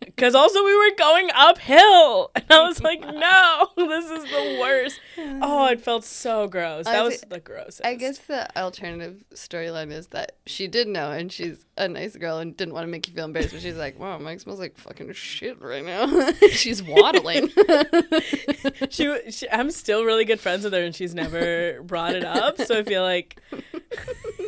[0.00, 2.30] because also we were going uphill.
[2.34, 5.00] And I was like, no, this is the worst.
[5.18, 6.86] Oh, it felt so gross.
[6.86, 7.84] That was the grossest.
[7.84, 12.38] I guess the alternative storyline is that she did know and she's a nice girl
[12.38, 14.76] and didn't want to make you feel embarrassed, but she's like, wow, Mike smells like
[14.76, 16.30] fucking shit right now.
[16.50, 17.50] she's waddling.
[18.90, 22.60] she, she, I'm still really good friends with her and she's never brought it up.
[22.60, 23.40] So I feel like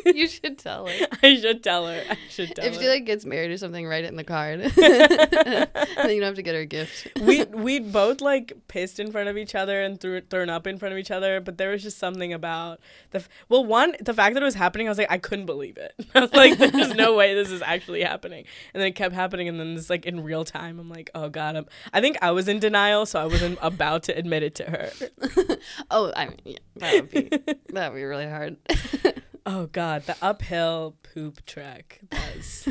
[0.05, 1.07] you should tell her.
[1.23, 2.01] I should tell her.
[2.09, 2.79] I should tell If her.
[2.79, 4.61] If she like gets married or something, write it in the card.
[4.61, 7.07] then you don't have to get her a gift.
[7.21, 10.77] we we both like pissed in front of each other and threw thrown up in
[10.77, 12.79] front of each other, but there was just something about
[13.11, 15.45] the f- well, one the fact that it was happening, I was like, I couldn't
[15.45, 15.93] believe it.
[16.15, 19.49] I was like, there's no way this is actually happening, and then it kept happening,
[19.49, 21.65] and then this like in real time, I'm like, oh god, I'm.
[21.91, 24.91] I think I was in denial, so I wasn't about to admit it to her.
[25.91, 27.21] Oh, I mean, yeah, that would be
[27.73, 28.57] that would be really hard.
[29.45, 32.67] Oh god, the uphill poop trek was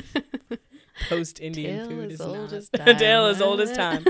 [1.09, 2.53] post Indian food is old not.
[2.53, 3.47] as A tale as time.
[3.49, 4.05] old as time.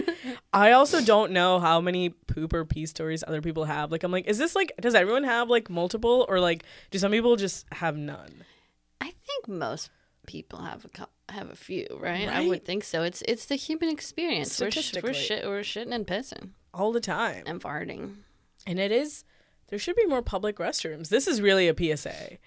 [0.53, 3.91] I also don't know how many poop or pee stories other people have.
[3.91, 7.13] Like I'm like, is this like does everyone have like multiple or like do some
[7.13, 8.45] people just have none?
[9.01, 9.91] I think most
[10.27, 12.29] people have a have a few, right?
[12.29, 13.03] I would think so.
[13.03, 14.61] It's it's the human experience.
[14.61, 17.45] We're sh- we're, shit, we're shitting and pissing All the time.
[17.47, 18.17] and farting.
[18.67, 19.25] And it is
[19.69, 21.09] there should be more public restrooms.
[21.09, 22.39] This is really a PSA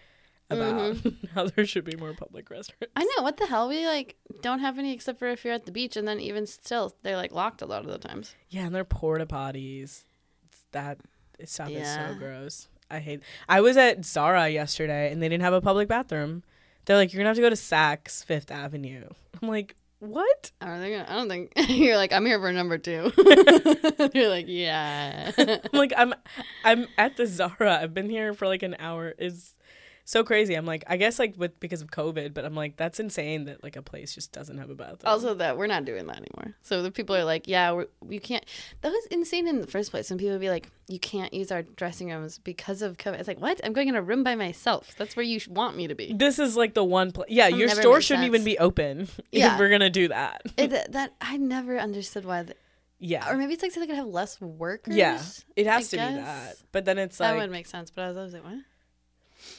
[0.49, 1.25] about mm-hmm.
[1.35, 2.87] how there should be more public restrooms.
[2.95, 3.69] I know what the hell.
[3.69, 6.45] We like don't have any except for if you're at the beach, and then even
[6.45, 8.35] still, they're like locked a lot of the times.
[8.49, 10.05] Yeah, and they're porta potties.
[10.45, 10.99] It's that
[11.45, 12.67] stuff is so gross.
[12.91, 13.21] I hate.
[13.47, 16.43] I was at Zara yesterday, and they didn't have a public bathroom.
[16.89, 19.07] They're like, you're gonna have to go to Saks Fifth Avenue.
[19.39, 20.51] I'm like, what?
[20.59, 21.07] I don't think.
[21.07, 22.11] I don't think you're like.
[22.11, 23.11] I'm here for number two.
[24.15, 25.31] you're like, yeah.
[25.37, 26.15] I'm like, I'm,
[26.63, 27.77] I'm at the Zara.
[27.79, 29.13] I've been here for like an hour.
[29.19, 29.53] Is
[30.09, 30.55] so crazy.
[30.55, 33.61] I'm like, I guess like with because of COVID, but I'm like, that's insane that
[33.63, 35.01] like a place just doesn't have a bathroom.
[35.05, 36.55] also, that we're not doing that anymore.
[36.63, 38.43] So the people are like, yeah, we're, you can't.
[38.81, 40.09] That was insane in the first place.
[40.09, 43.19] When people would be like, you can't use our dressing rooms because of COVID.
[43.19, 43.61] It's like, what?
[43.63, 44.95] I'm going in a room by myself.
[44.97, 46.11] That's where you want me to be.
[46.11, 47.29] this is like the one place.
[47.29, 49.53] Yeah, your store shouldn't even be open Yeah.
[49.53, 50.41] if we're gonna do that.
[50.57, 52.43] It, that, I never understood why.
[52.43, 52.55] The,
[52.97, 54.95] yeah, or maybe it's like so they could have less workers.
[54.95, 55.21] yeah,
[55.55, 56.55] it has I to be that.
[56.71, 57.29] But then it's like.
[57.29, 57.91] that would make sense.
[57.91, 58.55] But I was always like, what?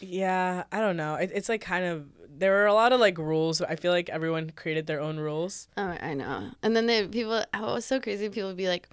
[0.01, 1.15] Yeah, I don't know.
[1.15, 2.07] It, it's like kind of
[2.39, 3.61] there are a lot of like rules.
[3.61, 5.69] I feel like everyone created their own rules.
[5.77, 6.51] Oh, I know.
[6.63, 8.29] And then the people, oh, it was so crazy.
[8.29, 8.89] People would be like,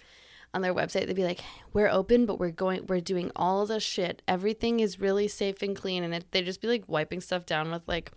[0.53, 1.41] on their website, they'd be like,
[1.73, 4.21] "We're open, but we're going, we're doing all the shit.
[4.27, 7.71] Everything is really safe and clean." And it, they'd just be like wiping stuff down
[7.71, 8.11] with like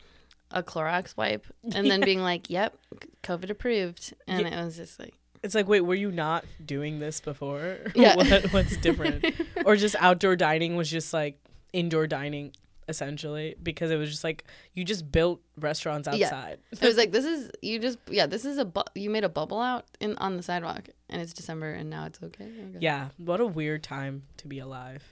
[0.50, 2.76] a Clorox wipe, and then being like, "Yep,
[3.22, 7.20] COVID approved." And it was just like, It's like, wait, were you not doing this
[7.20, 7.79] before?
[7.94, 8.16] Yeah.
[8.16, 9.24] what, what's different?
[9.66, 11.38] or just outdoor dining was just like
[11.72, 12.53] indoor dining
[12.90, 16.26] essentially because it was just like you just built restaurants Yeah.
[16.26, 16.59] outside.
[16.72, 19.29] it was like, "This is you just, yeah, this is a bu- you made a
[19.31, 22.79] bubble out in on the sidewalk, and it's December, and now it's okay." okay.
[22.81, 25.03] Yeah, what a weird time to be alive.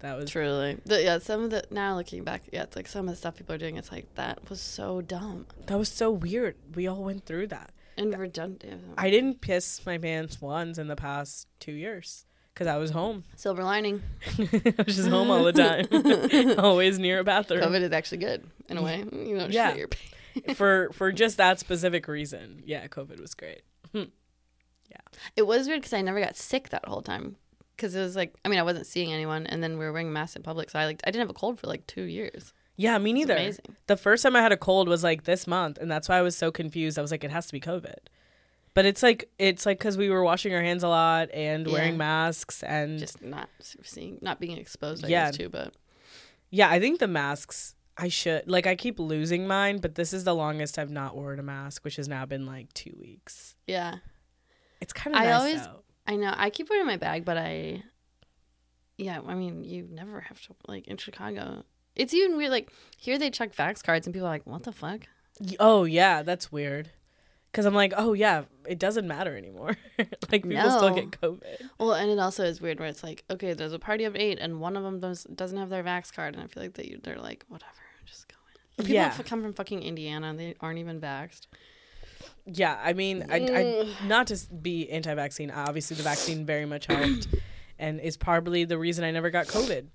[0.00, 1.18] That was Truly, the, yeah.
[1.18, 3.58] Some of the now looking back, yeah, it's like some of the stuff people are
[3.58, 3.78] doing.
[3.78, 6.56] It's like that was so dumb that was so weird.
[6.74, 7.70] We all went through that.
[7.96, 8.82] and redundant.
[8.98, 12.25] I didn't piss my pants once in the past 2 years
[12.56, 13.22] cuz I was home.
[13.36, 14.02] Silver lining.
[14.38, 16.58] I was just home all the time.
[16.58, 17.60] Always near a bathroom.
[17.60, 19.04] COVID is actually good in a way.
[19.12, 19.68] You know, Yeah.
[19.70, 20.58] shit your pants.
[20.58, 22.62] for for just that specific reason.
[22.66, 23.62] Yeah, COVID was great.
[23.92, 24.10] Hmm.
[24.90, 25.00] Yeah,
[25.36, 27.36] it was weird because I never got sick that whole time.
[27.76, 30.10] Because it was like, I mean, I wasn't seeing anyone, and then we were wearing
[30.10, 32.54] masks in public, so I like, I didn't have a cold for like two years.
[32.76, 33.34] Yeah, me neither.
[33.34, 33.76] amazing.
[33.86, 36.22] The first time I had a cold was like this month, and that's why I
[36.22, 36.98] was so confused.
[36.98, 37.96] I was like, it has to be COVID.
[38.76, 41.96] But it's like it's like because we were washing our hands a lot and wearing
[41.96, 43.48] masks and Just not
[43.82, 45.26] seeing, not being exposed, I Yeah.
[45.28, 45.48] guess, too.
[45.48, 45.72] But
[46.50, 50.24] yeah, I think the masks I should like I keep losing mine, but this is
[50.24, 53.56] the longest I've not worn a mask, which has now been like two weeks.
[53.66, 53.96] yeah,
[54.82, 55.68] It's kind of I nice always-.
[56.06, 56.34] I know.
[56.36, 57.82] I keep it in my bag, but I,
[58.98, 61.64] yeah, I mean, you never have to, like, in Chicago.
[61.96, 62.50] It's even weird.
[62.50, 65.00] Like, here they check vax cards, and people are like, what the fuck?
[65.58, 66.90] Oh yeah, that's weird.
[67.52, 69.76] Cause I'm like, oh yeah, it doesn't matter anymore.
[70.30, 71.70] like people still get COVID.
[71.78, 74.38] Well, and it also is weird where it's like, okay, there's a party of eight,
[74.38, 77.00] and one of them does, doesn't have their vax card, and I feel like you,
[77.02, 77.72] they're like, whatever,
[78.04, 78.34] just go
[78.78, 78.84] in.
[78.84, 79.06] People Yeah.
[79.06, 81.46] f- come from fucking Indiana, and they aren't even vaxxed.
[82.44, 85.50] Yeah, I mean, I, I not to be anti-vaccine.
[85.50, 87.26] Obviously, the vaccine very much helped,
[87.78, 89.86] and is probably the reason I never got COVID.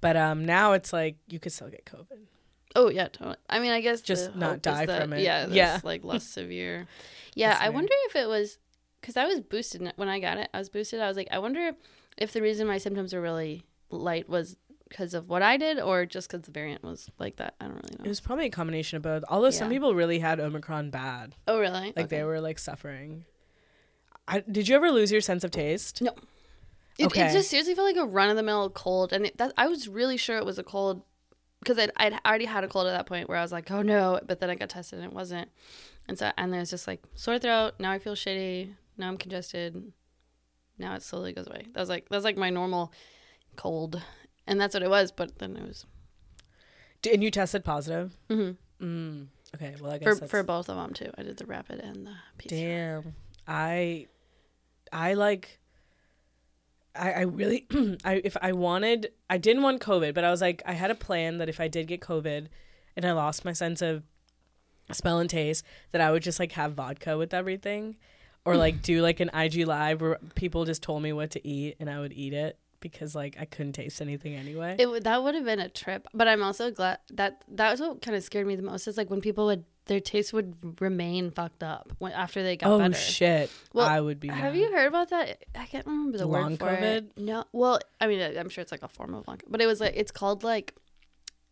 [0.00, 2.26] But um, now it's like you could still get COVID.
[2.76, 3.36] Oh yeah, totally.
[3.48, 5.22] I mean, I guess Just not die that- from it.
[5.22, 5.54] Yeah, Yeah.
[5.54, 6.86] yeah, like less severe.
[7.34, 8.58] Yeah, That's I wonder if it was
[9.00, 10.48] because I was boosted when I got it.
[10.54, 11.00] I was boosted.
[11.00, 11.72] I was like, I wonder
[12.18, 14.56] if the reason my symptoms were really light was
[14.88, 17.54] because of what I did, or just because the variant was like that.
[17.60, 18.04] I don't really know.
[18.04, 19.24] It was probably a combination of both.
[19.28, 21.92] Although some people really had Omicron bad, Oh really?
[21.96, 23.24] like they were like suffering.
[24.28, 26.02] I, did you ever lose your sense of taste?
[26.02, 26.12] No.
[26.98, 27.28] It, Okay.
[27.28, 29.66] it just seriously felt like a run of the mill cold, and it, that I
[29.68, 31.02] was really sure it was a cold
[31.66, 33.82] because I'd, I'd already had a cold at that point where I was like, oh
[33.82, 35.48] no, but then I got tested and it wasn't,
[36.08, 37.72] and so and then it's just like sore throat.
[37.78, 38.72] Now I feel shitty.
[38.96, 39.92] Now I'm congested.
[40.78, 41.66] Now it slowly goes away.
[41.72, 42.92] That was like that's like my normal
[43.56, 44.00] cold,
[44.46, 45.10] and that's what it was.
[45.10, 45.86] But then it was
[47.10, 48.16] And you tested positive.
[48.30, 48.84] Mm-hmm.
[48.84, 49.26] Mm.
[49.54, 51.10] Okay, well I guess for that's- for both of them too.
[51.18, 53.02] I did the rapid and the PCR.
[53.02, 53.14] Damn.
[53.48, 54.06] I
[54.92, 55.58] I like
[56.98, 57.66] I I really
[58.04, 60.94] I if I wanted I didn't want COVID, but I was like I had a
[60.94, 62.48] plan that if I did get COVID
[62.96, 64.02] and I lost my sense of
[64.92, 67.96] smell and taste, that I would just like have vodka with everything.
[68.44, 68.60] Or hmm.
[68.60, 71.90] like do like an IG live where people just told me what to eat and
[71.90, 74.76] I would eat it because like I couldn't taste anything anyway.
[74.78, 77.80] It would that would have been a trip, but I'm also glad that that was
[77.80, 78.86] what kind of scared me the most.
[78.86, 82.70] Is like when people would their taste would remain fucked up when, after they got
[82.70, 82.94] oh better.
[82.94, 83.50] shit.
[83.72, 84.60] Well, I would be Have mad.
[84.60, 85.44] you heard about that?
[85.54, 87.16] I can't remember the Long word for it.
[87.16, 89.80] No, well, I mean, I'm sure it's like a form of long, but it was
[89.80, 90.74] like it's called like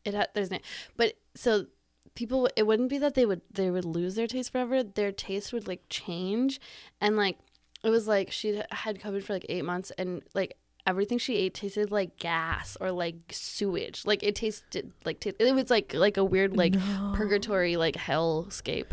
[0.04, 0.62] it had there's name,
[0.96, 1.66] but so
[2.14, 4.82] people it wouldn't be that they would they would lose their taste forever.
[4.82, 6.60] Their taste would like change,
[7.00, 7.38] and like
[7.82, 11.54] it was like she had COVID for like eight months, and like everything she ate
[11.54, 14.02] tasted like gas or like sewage.
[14.04, 16.74] Like it tasted like ta- it was like like a weird like
[17.14, 18.86] purgatory like hellscape.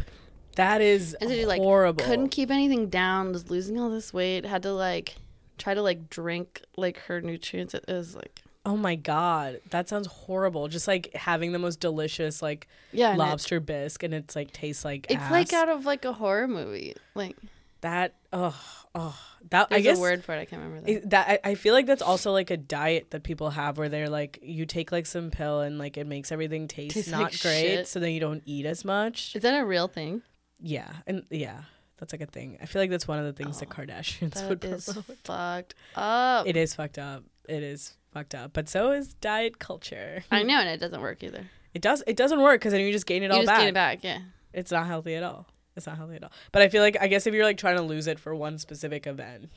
[0.56, 2.04] That is And so she like horrible.
[2.04, 5.16] couldn't keep anything down, was losing all this weight, had to like
[5.58, 7.74] try to like drink like her nutrients.
[7.74, 10.68] It was like Oh my god, that sounds horrible.
[10.68, 14.52] Just like having the most delicious like Yeah, and it- lobster bisque, and it's like
[14.54, 15.32] tastes like it's ass.
[15.32, 16.96] like out of like a horror movie.
[17.16, 17.36] Like
[17.82, 18.16] that.
[18.34, 18.56] Oh,
[18.96, 19.18] oh,
[19.50, 19.70] that.
[19.70, 20.40] there's I guess a word for it.
[20.40, 21.10] I can't remember that.
[21.10, 24.10] that I, I feel like that's also like a diet that people have where they're
[24.10, 27.42] like you take like some pill and like it makes everything taste Tastes not like
[27.42, 27.88] great, shit.
[27.88, 29.36] so then you don't eat as much.
[29.36, 30.22] Is that a real thing?
[30.62, 31.62] Yeah, and yeah,
[31.98, 32.58] that's like a thing.
[32.62, 35.18] I feel like that's one of the things that Oh, Kardashians would That is promote.
[35.24, 36.48] fucked up.
[36.48, 37.24] It is fucked up.
[37.50, 38.54] It is fucked up.
[38.54, 40.24] But so is diet culture.
[40.32, 41.50] I know, and it doesn't work either.
[41.74, 42.04] It does.
[42.06, 43.60] It doesn't work because then you just gain it You all just back.
[43.60, 44.04] gain it back.
[44.04, 44.20] Yeah.
[44.54, 45.48] It's not healthy at all.
[45.76, 46.32] It's not healthy at all.
[46.52, 48.58] But I feel like I guess if you're like trying to lose it for one
[48.58, 49.50] specific event,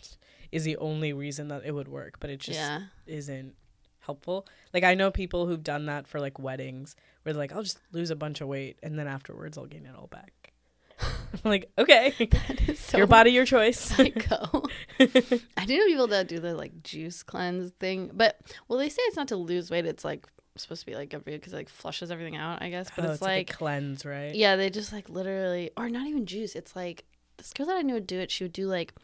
[0.53, 2.19] is the only reason that it would work.
[2.21, 2.83] But it just yeah.
[3.07, 3.55] isn't
[4.01, 4.47] helpful.
[4.73, 7.81] Like I know people who've done that for like weddings where they're like, I'll just
[7.93, 10.53] lose a bunch of weight and then afterwards I'll gain it all back.
[11.01, 13.81] I'm like, okay, That is So your body, your choice.
[13.81, 14.63] psycho.
[15.01, 19.03] I do know people that do the like juice cleanse thing, but well, they say
[19.03, 19.87] it's not to lose weight.
[19.87, 22.63] It's like supposed to be like good for you because it like flushes everything out.
[22.63, 24.35] I guess, but Oh, it's, like, like, a cleanse, right?
[24.35, 26.55] yeah, they just like literally, or not even juice.
[26.55, 27.05] It's like
[27.37, 28.31] this girl that I knew would do it.
[28.31, 28.95] She would do like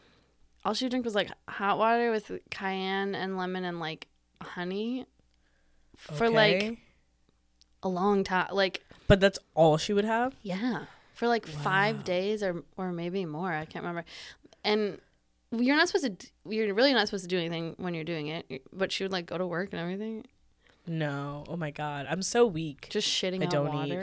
[0.65, 4.07] all she would drink was like hot water with cayenne and lemon and like
[4.43, 5.07] honey
[5.97, 6.79] for like
[7.83, 8.49] a long time.
[8.53, 10.35] Like But that's all she would have.
[10.43, 10.85] Yeah,
[11.15, 11.53] for like Wow.
[11.63, 13.53] five days or or maybe more.
[13.53, 14.05] I can't remember.
[14.65, 15.01] And
[15.51, 16.27] you're not supposed to.
[16.49, 18.63] You're really not supposed to do anything when you're doing it.
[18.73, 20.27] But she would like go to work and everything,
[20.87, 21.45] No.
[21.49, 22.89] Oh my god, I'm so weak.
[22.91, 23.95] just shitting I out don't eat.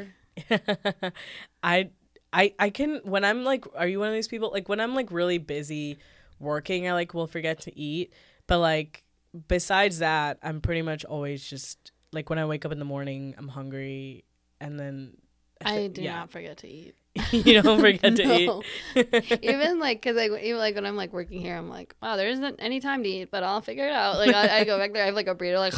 [0.50, 1.12] water.
[1.63, 1.90] I
[2.32, 4.94] I I can when I'm like are you one of these people like when I'm
[4.94, 5.98] like really busy
[6.40, 8.13] working I like will forget to eat
[8.46, 9.04] but like
[9.48, 13.34] besides that I'm pretty much always just like when I wake up in the morning
[13.38, 14.26] I'm hungry
[14.62, 15.18] and then
[15.66, 16.94] I thi- do yeah not forget to eat.
[17.32, 18.50] you don't forget to eat.
[19.44, 22.28] Even like because like even like when I'm like working here, I'm like, wow, there
[22.30, 24.18] isn't any time to eat, but I'll figure it out.
[24.18, 25.74] Like I, I go back there, I have like a burrito, like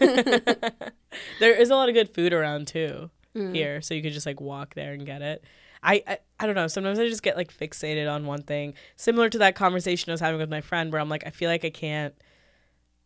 [1.40, 3.52] there is a lot of good food around too Mm.
[3.52, 5.42] here so you could just like walk there and get it.
[5.82, 8.74] I, I I don't know sometimes I just get like fixated on one thing.
[8.94, 11.50] Similar to that conversation I was having with my friend where I'm like I feel
[11.50, 12.14] like I can't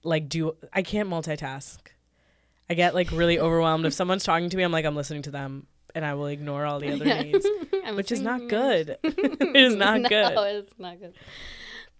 [0.05, 1.79] like do I can't multitask.
[2.69, 3.87] I get like really overwhelmed.
[3.87, 6.65] If someone's talking to me I'm like I'm listening to them and I will ignore
[6.65, 7.23] all the other Yeah.
[7.23, 7.47] needs
[7.95, 11.15] which is not good it is not no, good it's not good.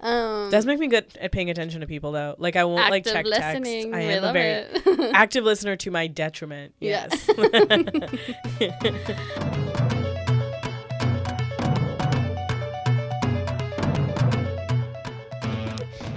[0.01, 3.05] Um, does make me good at paying attention to people though like I won't like
[3.05, 3.91] check listening.
[3.93, 7.09] text I am a love very active listener to my detriment Yeah.
[7.11, 8.29] yes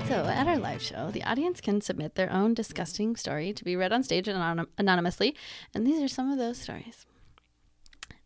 [0.08, 3.78] So, at our live show, the audience can submit their own disgusting story to be
[3.78, 5.34] read on stage anon- anonymously,
[5.74, 7.06] and these are some of those stories.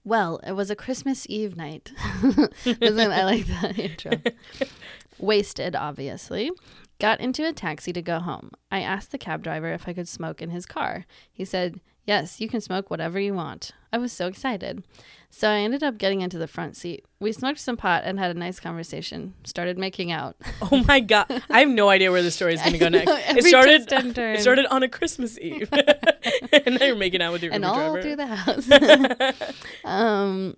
[0.05, 1.91] Well, it was a Christmas Eve night.
[1.97, 4.11] I like that intro?
[5.17, 6.51] Wasted, obviously.
[6.99, 8.51] Got into a taxi to go home.
[8.71, 11.05] I asked the cab driver if I could smoke in his car.
[11.33, 13.71] He said, Yes, you can smoke whatever you want.
[13.91, 14.83] I was so excited.
[15.37, 17.03] So I ended up getting into the front seat.
[17.19, 19.33] We smoked some pot and had a nice conversation.
[19.43, 20.37] Started making out.
[20.71, 21.27] Oh my god!
[21.49, 23.11] I have no idea where the story is going to go next.
[23.11, 23.87] It started.
[23.89, 24.35] twist and turn.
[24.35, 25.67] It started on a Christmas Eve,
[26.53, 28.01] and now you're making out with your and Uber all driver.
[28.01, 29.51] through the house.
[29.83, 30.55] um,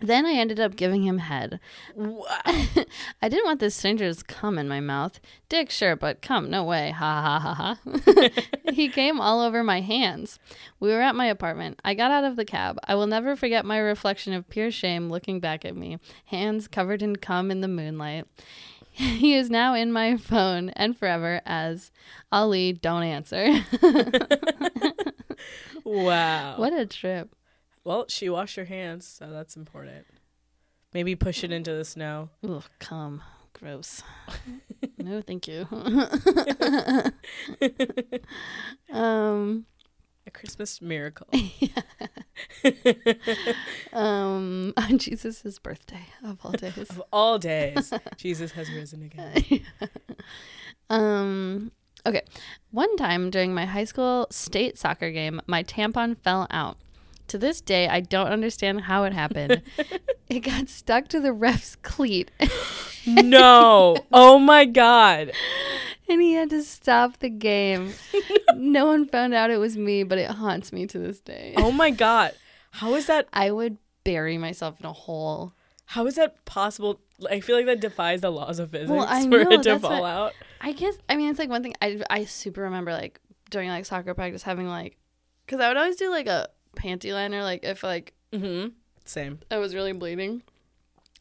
[0.00, 1.58] then I ended up giving him head.
[2.46, 5.20] I didn't want this stranger's cum in my mouth.
[5.48, 6.90] Dick, sure, but cum, no way.
[6.90, 8.70] Ha ha ha ha.
[8.72, 10.38] he came all over my hands.
[10.80, 11.80] We were at my apartment.
[11.84, 12.78] I got out of the cab.
[12.84, 17.02] I will never forget my reflection of pure shame looking back at me, hands covered
[17.02, 18.26] in cum in the moonlight.
[18.96, 21.90] He is now in my phone and forever as
[22.32, 23.46] Ali, don't answer.
[25.86, 26.56] Wow.
[26.56, 27.32] what a trip.
[27.86, 30.06] Well, she washed her hands, so that's important.
[30.92, 32.30] Maybe push it into the snow.
[32.42, 33.22] Ugh, come.
[33.52, 34.02] Gross.
[34.98, 35.68] no, thank you.
[38.92, 39.66] um,
[40.26, 41.28] A Christmas miracle.
[43.92, 46.90] um, on Jesus' birthday of all days.
[46.90, 49.60] of all days, Jesus has risen again.
[50.90, 51.70] Um,
[52.04, 52.22] okay.
[52.72, 56.78] One time during my high school state soccer game, my tampon fell out.
[57.28, 59.62] To this day, I don't understand how it happened.
[60.28, 62.30] it got stuck to the ref's cleat,
[63.06, 63.96] No.
[64.12, 65.32] Oh my god.
[66.08, 67.92] and he had to stop the game.
[68.54, 71.54] no one found out it was me, but it haunts me to this day.
[71.56, 72.32] Oh my god.
[72.72, 75.52] How is that I would bury myself in a hole.
[75.86, 77.00] how is that possible?
[77.30, 80.02] I feel like that defies the laws of physics I for know, it to fall
[80.02, 80.32] what- out.
[80.60, 83.20] I guess I mean it's like one thing I I super remember like
[83.50, 84.96] during like soccer practice having like
[85.44, 88.68] because I would always do like a panty liner like if like Mm-hmm.
[89.04, 89.38] Same.
[89.50, 90.42] I was really bleeding,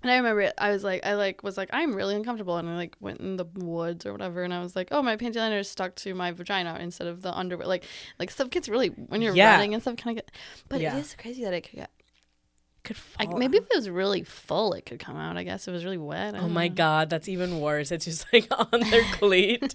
[0.02, 2.76] And I remember I was like, I like was like, I'm really uncomfortable, and I
[2.76, 5.60] like went in the woods or whatever, and I was like, oh, my panty liner
[5.60, 7.68] is stuck to my vagina instead of the underwear.
[7.68, 7.86] Like,
[8.20, 9.52] like stuff gets really when you're Yeah.
[9.54, 10.32] running and stuff kind of get.
[10.68, 10.96] But Yeah.
[10.98, 11.92] it is crazy that it could get.
[12.84, 15.38] Could Like maybe if it was really full, it could come out.
[15.38, 16.36] I guess it was really wet.
[16.38, 16.76] Oh my know.
[16.76, 17.92] god, that's even worse.
[17.92, 19.74] It's just like on their cleat.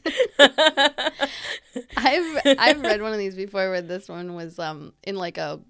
[1.96, 5.60] I've I've read one of these before where this one was um in like a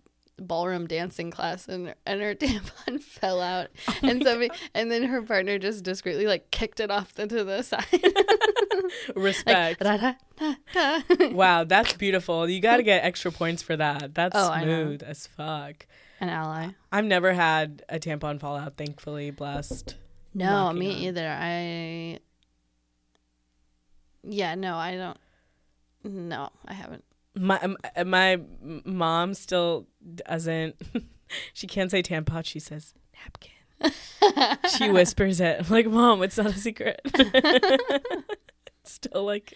[0.40, 5.22] ballroom dancing class and and her tampon fell out Oh and somebody and then her
[5.22, 7.84] partner just discreetly like kicked it off to the side.
[9.14, 9.80] Respect.
[9.80, 10.54] da, da, da,
[11.18, 11.28] da.
[11.30, 12.48] wow, that's beautiful.
[12.48, 14.14] You got to get extra points for that.
[14.14, 15.86] That's Oh, smooth as fuck.
[16.20, 16.70] An ally.
[16.90, 19.96] I've never had a tampon fall out, thankfully, blessed.
[20.34, 20.96] No, me on.
[21.02, 21.28] either.
[21.28, 22.18] I
[24.22, 25.18] Yeah, no, I don't
[26.04, 27.04] No, I haven't.
[27.34, 27.76] My um,
[28.06, 28.40] my
[28.84, 30.76] mom still doesn't.
[31.52, 32.44] she can't say tampon.
[32.44, 33.52] She says napkin.
[34.76, 35.60] she whispers it.
[35.60, 37.00] I'm like, Mom, it's not a secret.
[38.82, 39.52] It's still like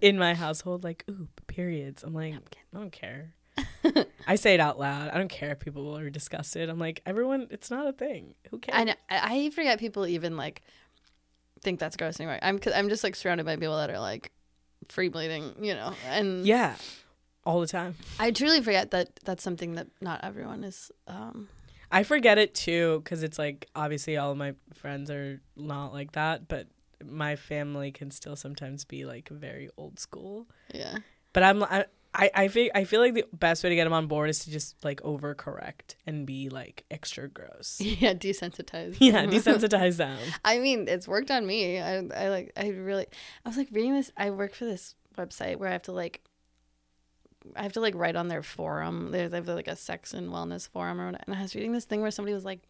[0.00, 2.04] in my household, like, ooh, periods.
[2.04, 3.34] I'm like, I don't care.
[4.26, 5.10] I say it out loud.
[5.10, 6.68] I don't care if people are disgusted.
[6.68, 8.34] I'm like, everyone, it's not a thing.
[8.50, 8.78] Who cares?
[8.78, 10.62] I know, I forget people even like
[11.60, 12.38] think that's gross anymore.
[12.40, 14.30] I'm I'm just like surrounded by people that are like
[14.92, 15.94] free bleeding, you know.
[16.06, 16.76] And Yeah,
[17.44, 17.94] all the time.
[18.18, 21.48] I truly forget that that's something that not everyone is um
[21.90, 26.12] I forget it too because it's like obviously all of my friends are not like
[26.12, 26.66] that, but
[27.04, 30.46] my family can still sometimes be like very old school.
[30.74, 30.98] yeah.
[31.32, 31.84] But I'm I
[32.16, 34.40] I I feel I feel like the best way to get them on board is
[34.40, 37.80] to just like overcorrect and be like extra gross.
[37.80, 38.96] Yeah, desensitized.
[39.00, 40.18] yeah, desensitize them.
[40.44, 41.78] I mean, it's worked on me.
[41.78, 43.06] I I like I really
[43.44, 46.22] I was like reading this I work for this website where I have to like
[47.54, 49.10] I have to like write on their forum.
[49.10, 51.24] There's they have like a sex and wellness forum or whatever.
[51.26, 52.60] And I was reading this thing where somebody was like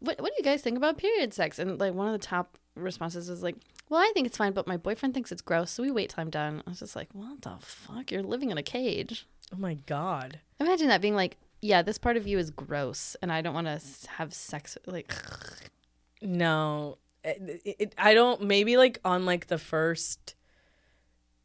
[0.00, 1.58] what what do you guys think about period sex?
[1.58, 3.56] And like one of the top responses was like,
[3.88, 6.20] Well, I think it's fine, but my boyfriend thinks it's gross, so we wait till
[6.20, 6.62] I'm done.
[6.66, 8.10] I was just like, What the fuck?
[8.10, 9.26] You're living in a cage.
[9.52, 10.40] Oh my god.
[10.60, 13.66] Imagine that being like, Yeah, this part of you is gross and I don't want
[13.66, 13.80] to
[14.10, 15.14] have sex like
[16.20, 18.42] No, it, it, I don't.
[18.42, 20.34] Maybe like on like the first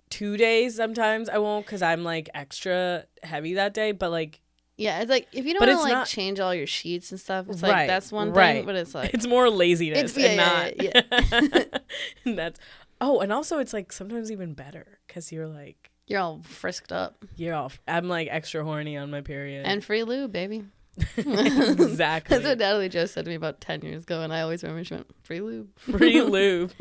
[0.09, 3.91] two days, sometimes I won't because I'm like extra heavy that day.
[3.91, 4.41] But like,
[4.77, 7.19] Yeah, it's like if you don't want to like not- change all your sheets and
[7.19, 8.53] stuff, it's Right, like that's one right.
[8.57, 8.65] thing.
[8.65, 11.81] But it's like it's more laziness It's- and yeah, not.
[12.25, 12.59] and that's
[12.99, 17.23] oh, and also it's like sometimes even better because you're like you're all frisked up
[17.35, 17.71] you're all.
[17.87, 19.65] I'm like extra horny on my period.
[19.65, 20.63] and free lube, baby.
[21.17, 22.37] exactly.
[22.37, 24.83] That's what Natalie Jo said to me about ten years ago, and I always remember
[24.83, 26.71] she went free lube Free lube,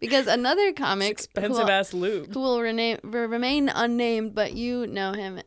[0.00, 2.32] because another comic expensive who, ass lube.
[2.32, 5.40] who will rename, will remain unnamed, but you know him.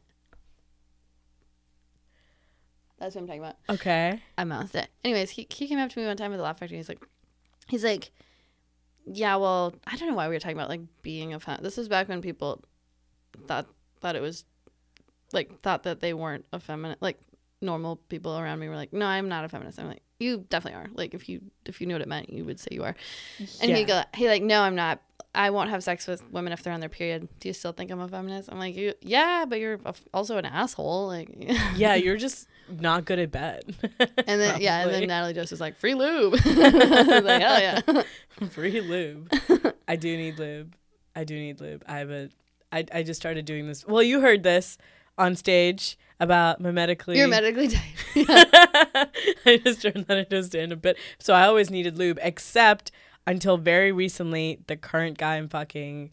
[2.99, 3.55] That's what I'm talking about.
[3.69, 4.21] Okay.
[4.37, 4.87] I mouthed it.
[5.03, 6.77] Anyways, he he came up to me one time at the Laugh Factory.
[6.77, 7.05] He's like,
[7.67, 8.11] he's like,
[9.05, 11.59] yeah, well, I don't know why we were talking about like being a fan.
[11.61, 12.63] This is back when people
[13.47, 13.67] thought
[13.99, 14.45] thought it was
[15.33, 17.01] like thought that they weren't a feminist.
[17.01, 17.19] Like
[17.61, 19.79] normal people around me were like, no, I'm not a feminist.
[19.79, 20.87] I'm like, you definitely are.
[20.93, 22.95] Like if you if you knew what it meant, you would say you are.
[23.61, 25.01] And he go, he like, no, I'm not.
[25.35, 27.27] I won't have sex with women if they're on their period.
[27.39, 28.49] Do you still think I'm a feminist?
[28.51, 29.79] I'm like, you, yeah, but you're
[30.11, 31.07] also an asshole.
[31.07, 31.29] Like,
[31.75, 33.63] Yeah, you're just not good at bed.
[34.27, 38.03] And then yeah, and then Natalie Jost was like, "Free lube." Like, "Hell yeah!"
[38.49, 39.31] Free lube.
[39.87, 40.75] I do need lube.
[41.15, 41.83] I do need lube.
[41.87, 42.29] I have a.
[42.71, 43.85] I I just started doing this.
[43.87, 44.77] Well, you heard this
[45.17, 47.17] on stage about my medically.
[47.17, 47.67] You're medically
[48.15, 48.15] tight.
[49.45, 50.97] I just turned that into a stand-up bit.
[51.19, 52.91] So I always needed lube, except
[53.25, 56.11] until very recently, the current guy I'm fucking.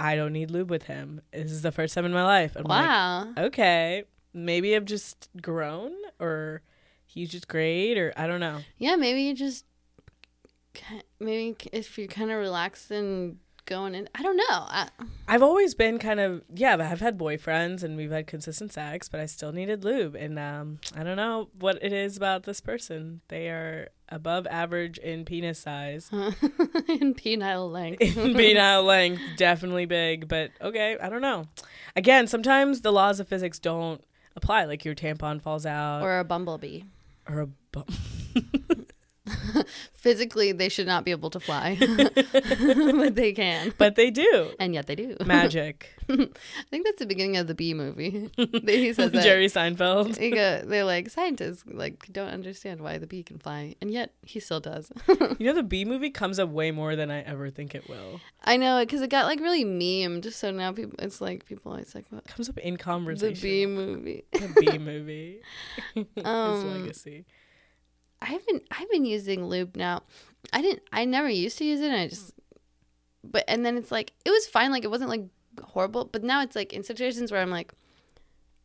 [0.00, 1.20] I don't need lube with him.
[1.32, 2.56] This is the first time in my life.
[2.56, 3.32] I'm like, wow.
[3.38, 4.04] okay,
[4.34, 6.62] maybe I've just grown, or
[7.06, 8.60] he's just great, or I don't know.
[8.76, 9.64] Yeah, maybe you just
[11.20, 14.08] maybe if you're kind of relaxed and going in.
[14.14, 14.44] I don't know.
[14.50, 14.88] I,
[15.26, 16.76] I've always been kind of yeah.
[16.78, 20.80] I've had boyfriends and we've had consistent sex, but I still needed lube, and um,
[20.96, 23.20] I don't know what it is about this person.
[23.28, 28.02] They are above average in penis size, in penile length.
[28.02, 31.46] in penile length, definitely big, but okay, I don't know.
[31.96, 34.04] Again, sometimes the laws of physics don't
[34.36, 34.64] apply.
[34.64, 36.82] Like your tampon falls out, or, a bumblebee.
[37.28, 37.84] Or a bu-
[39.92, 44.50] Physically, they should not be able to fly, but they can, but they do.
[44.60, 45.16] and yet they do.
[45.24, 45.88] Magic.
[46.08, 46.28] I
[46.70, 48.30] think that's the beginning of the bee movie.
[48.36, 49.22] he says that.
[49.22, 50.18] Jerry Seinfeld.
[50.18, 54.12] He go, they're like scientists like don't understand why the bee can fly, and yet
[54.22, 54.92] he still does.
[55.08, 58.20] You know the bee movie comes up way more than I ever think it will.
[58.44, 60.30] I know because it got like really memed.
[60.32, 63.34] So now people, it's like people, it's like what comes up in conversation.
[63.34, 64.24] the bee movie.
[64.32, 65.40] the bee movie.
[65.94, 67.24] His Um, legacy.
[68.26, 70.02] I've been I've been using lube now.
[70.52, 72.32] I didn't I never used to use it and I just
[73.22, 75.24] but and then it's like it was fine like it wasn't like
[75.62, 77.72] horrible but now it's like in situations where I'm like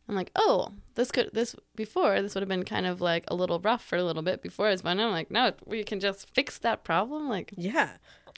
[0.08, 3.34] I'm like oh this could this before this would have been kind of like a
[3.34, 6.28] little rough for a little bit before it's fun I'm like no we can just
[6.34, 7.92] fix that problem like Yeah.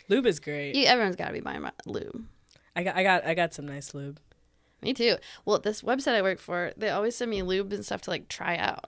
[0.08, 0.74] Lube is great.
[0.74, 2.24] you, everyone's got to be buying lube
[2.76, 4.20] I got I got I got some nice lube.
[4.82, 8.02] me too well this website I work for they always send me lube and stuff
[8.02, 8.86] to like try out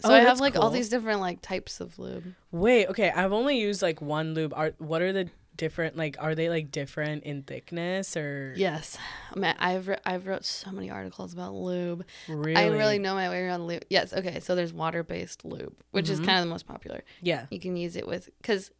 [0.00, 3.10] so Oh, I have like all these different like types of lube Wait, okay.
[3.10, 4.52] I've only used like one lube.
[4.54, 8.96] Are what are the different like are they like different in thickness or Yes,
[9.34, 12.04] man, I've re- I've wrote so many articles about lube.
[12.28, 12.54] really?
[12.56, 13.82] I really know my way around lube.
[13.90, 14.38] Yes, okay.
[14.40, 16.26] So there's water based lube, which is Mhm.
[16.26, 17.02] kind of the most popular.
[17.20, 17.46] Yeah.
[17.50, 18.70] You can use it with because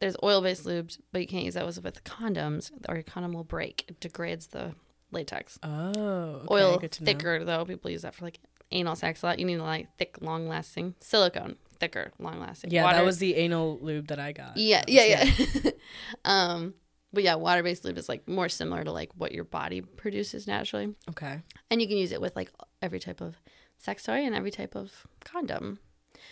[0.00, 3.32] there's oil based lubes, but you can't use that with with condoms, or your condom
[3.34, 3.84] will break.
[3.88, 4.74] It degrades the
[5.12, 5.58] latex.
[5.62, 5.68] Oh.
[6.00, 7.06] Okay, oil good to know.
[7.12, 7.64] thicker though.
[7.66, 8.40] People use that for like
[8.72, 9.38] anal sex a lot.
[9.38, 12.70] You need like thick, long lasting silicone, thicker, long lasting.
[12.70, 14.56] Yeah, Water- that was the anal lube that I got.
[14.56, 15.24] Yeah, was- yeah,
[15.64, 15.70] yeah.
[16.24, 16.74] um,
[17.12, 20.46] but yeah, water based lube is like more similar to like what your body produces
[20.46, 20.94] naturally.
[21.10, 21.40] Okay.
[21.70, 22.50] and you can use it with like
[22.80, 23.36] every type of
[23.78, 25.78] sex toy and every type of condom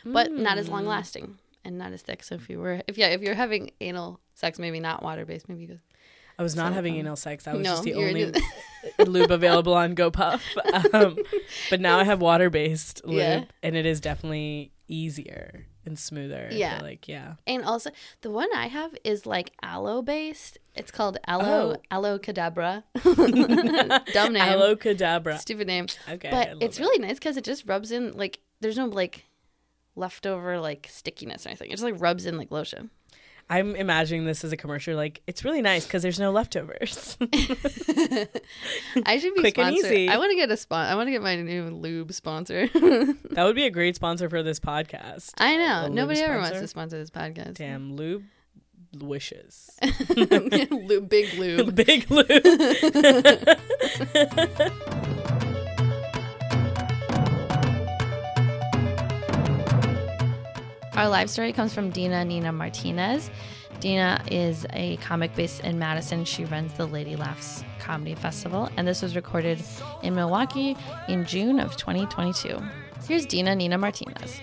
[0.04, 0.72] but not as Mm.
[0.72, 3.72] long lasting and not as thick so if you were if yeah if you're having
[3.80, 5.78] anal sex maybe not water based maybe you
[6.40, 7.06] I was not having silicone.
[7.06, 7.44] anal sex.
[7.44, 8.44] That was No, just the only just-
[9.06, 10.42] lube available on GoPuff.
[10.94, 11.16] Um,
[11.68, 13.44] but now I have water based lube, Yeah.
[13.62, 16.48] and it is definitely easier and smoother.
[16.50, 16.80] Yeah.
[16.82, 17.34] like yeah.
[17.46, 17.90] and also
[18.22, 21.82] the one i have is like aloe based it's called aloe Oh.
[21.90, 22.82] aloe cadabra
[24.12, 25.38] dumb name Aloe cadabra.
[25.38, 26.82] stupid name Okay, but it's it.
[26.82, 29.24] really nice because it just rubs in like there's no like
[29.96, 32.90] leftover like stickiness or anything it just like rubs in like lotion
[33.50, 34.94] I'm imagining this as a commercial.
[34.94, 37.18] Like it's really nice because there's no leftovers.
[37.20, 39.92] I should be Quick and sponsored.
[39.92, 40.08] easy.
[40.08, 40.86] I want to get a spot.
[40.88, 42.68] I want to get my new lube sponsor.
[42.74, 45.32] that would be a great sponsor for this podcast.
[45.38, 47.54] I know A nobody ever wants to sponsor this podcast.
[47.54, 48.22] Damn lube
[49.00, 49.76] wishes.
[50.16, 51.74] lube, big lube.
[51.74, 52.28] Big lube.
[60.94, 63.30] Our live story comes from Dina Nina Martinez.
[63.78, 66.24] Dina is a comic based in Madison.
[66.24, 69.62] She runs the Lady Laughs Comedy Festival, and this was recorded
[70.02, 70.76] in Milwaukee
[71.08, 72.60] in June of 2022.
[73.06, 74.40] Here's Dina Nina Martinez.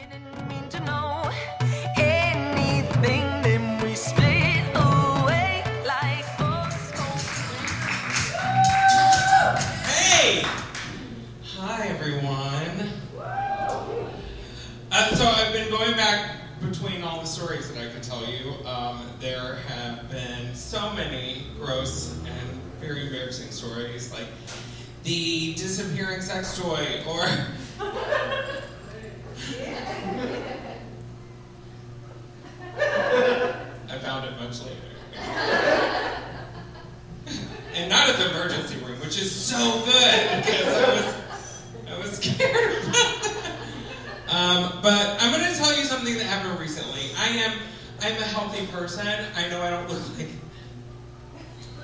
[23.28, 24.28] Embarrassing stories, like
[25.04, 27.24] the disappearing sex toy, or
[33.90, 34.76] I found it much later.
[37.74, 41.16] and not at the emergency room, which is so good because I was
[41.90, 42.86] I was scared.
[44.30, 47.12] um, but I'm going to tell you something that happened recently.
[47.20, 47.52] I am
[48.02, 49.06] I'm a healthy person.
[49.36, 50.30] I know I don't look like.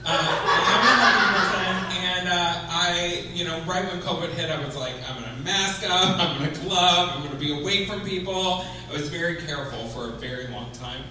[0.06, 4.64] Uh, I'm a healthy person, and uh, I, you know, right when COVID hit, I
[4.66, 8.66] was like, I'm gonna mask up, I'm gonna glove, I'm gonna be away from people.
[8.90, 11.04] I was very careful for a very long time.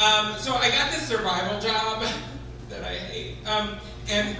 [0.00, 2.02] Um, so I got this survival job
[2.70, 3.76] that I hate, um,
[4.10, 4.36] and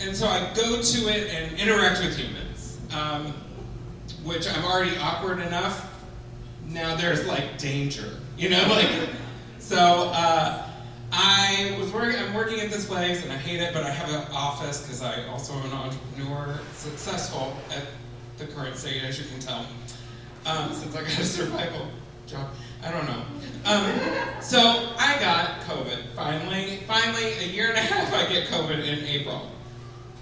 [0.00, 3.34] and so I go to it and interact with humans, um,
[4.24, 5.88] which I'm already awkward enough.
[6.68, 8.90] Now there's like danger, you know, like
[9.58, 10.10] so.
[10.12, 10.68] Uh,
[11.14, 12.18] I was working.
[12.18, 15.02] I'm working at this place, and I hate it, but I have an office because
[15.02, 17.84] I also am an entrepreneur, successful at
[18.38, 19.66] the current state, as you can tell,
[20.46, 21.88] um, since I got a survival
[22.26, 22.48] job.
[22.82, 23.22] I don't know.
[23.64, 24.58] Um, so
[24.98, 26.78] I got COVID finally.
[26.88, 29.50] Finally, a year and a half, I get COVID in April.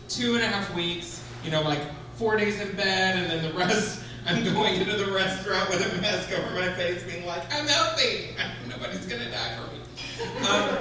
[0.09, 1.81] Two and a half weeks, you know, like
[2.17, 6.03] four days in bed, and then the rest, I'm going into the restaurant with a
[6.03, 8.37] mask over my face, being like, I'm healthy.
[8.69, 10.47] Nobody's gonna die for me.
[10.47, 10.79] Um,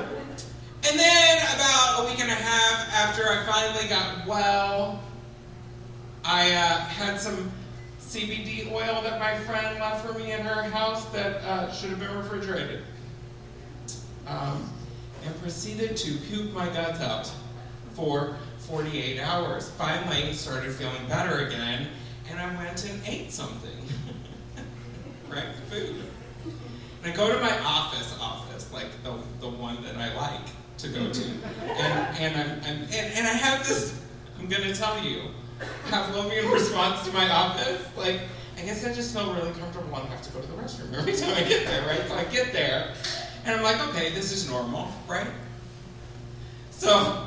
[0.87, 5.01] and then about a week and a half after I finally got well,
[6.25, 7.51] I uh, had some
[8.09, 11.99] CBD oil that my friend left for me in her house that uh, should have
[11.99, 12.81] been refrigerated.
[14.25, 14.67] Um,
[15.23, 17.31] and proceeded to puke my guts out
[17.93, 19.69] for 48 hours.
[19.77, 21.87] Finally started feeling better again,
[22.31, 23.77] and I went and ate something.
[25.29, 25.45] right?
[25.69, 26.01] Food.
[27.03, 30.47] And I go to my office office, like the, the one that I like
[30.79, 31.23] to go to.
[31.61, 34.01] And, and, I'm, I'm, and, and I have this,
[34.39, 35.25] I'm going to tell you,
[35.87, 37.81] Pavlovian response to my office.
[37.97, 38.21] Like,
[38.57, 41.13] I guess I just felt really comfortable and have to go to the restroom every
[41.13, 42.01] time I get there, right?
[42.07, 42.93] So I get there,
[43.45, 45.27] and I'm like, okay, this is normal, right?
[46.71, 47.25] So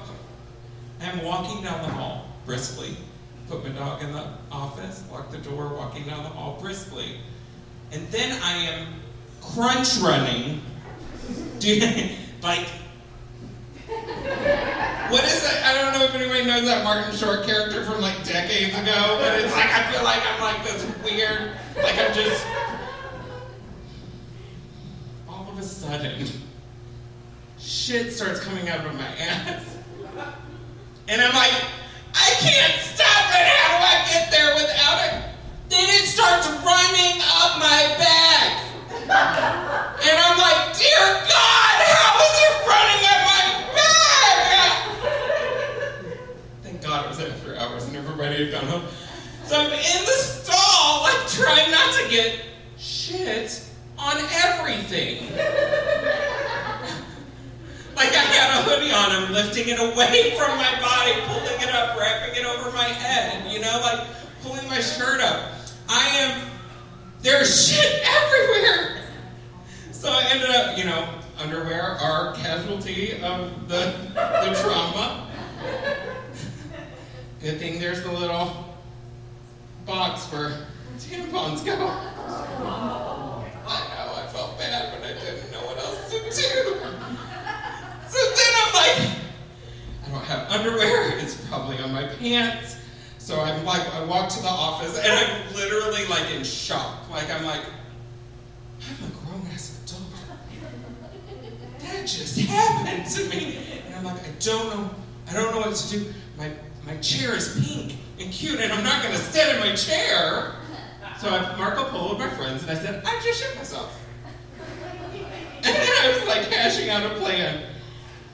[1.00, 2.96] I'm walking down the hall briskly,
[3.48, 7.16] put my dog in the office, lock the door, walking down the hall briskly.
[7.92, 8.88] And then I am
[9.40, 10.62] crunch running,
[12.42, 12.66] like
[15.10, 15.64] what is it?
[15.64, 19.40] I don't know if anybody knows that Martin Short character from like decades ago, but
[19.40, 22.46] it's like I feel like I'm like this weird, like I'm just
[25.28, 26.26] all of a sudden
[27.58, 29.76] shit starts coming out of my ass.
[31.08, 31.52] And I'm like,
[32.14, 33.46] I can't stop it.
[33.46, 35.14] How do I get there without it?
[35.68, 38.58] Then it starts running up my back.
[38.92, 43.42] And I'm like, dear God, how is it running up my
[43.74, 44.74] back?
[46.62, 46.82] Thank
[47.42, 48.84] After hours and everybody had gone home.
[49.46, 52.38] So I'm in the stall, like trying not to get
[52.78, 53.68] shit
[53.98, 55.26] on everything.
[57.94, 61.74] Like I had a hoodie on, I'm lifting it away from my body, pulling it
[61.74, 64.06] up, wrapping it over my head, you know, like
[64.42, 65.52] pulling my shirt up.
[65.90, 66.50] I am,
[67.20, 69.02] there's shit everywhere.
[69.92, 71.06] So I ended up, you know,
[71.38, 75.28] underwear are casualty of the, the trauma.
[77.42, 78.76] Good thing there's the little
[79.84, 80.64] box where
[80.96, 81.74] tampons go.
[81.74, 83.36] I
[83.66, 86.30] know, I felt bad, but I didn't know what else to do.
[88.08, 89.18] So then I'm like,
[90.04, 91.18] I don't have underwear.
[91.18, 92.76] It's probably on my pants.
[93.18, 97.10] So I'm like, I walk to the office and I'm literally like in shock.
[97.10, 97.62] Like I'm like,
[98.82, 100.02] I'm a grown ass adult.
[101.80, 103.58] That just happened to me.
[103.86, 104.90] And I'm like, I don't know,
[105.28, 106.12] I don't know what to do.
[106.38, 106.52] My
[106.86, 110.54] my chair is pink and cute, and I'm not gonna sit in my chair.
[111.18, 113.98] So I Marco Polo with my friends and I said, I just shit myself.
[115.64, 117.62] And then I was like hashing out a plan.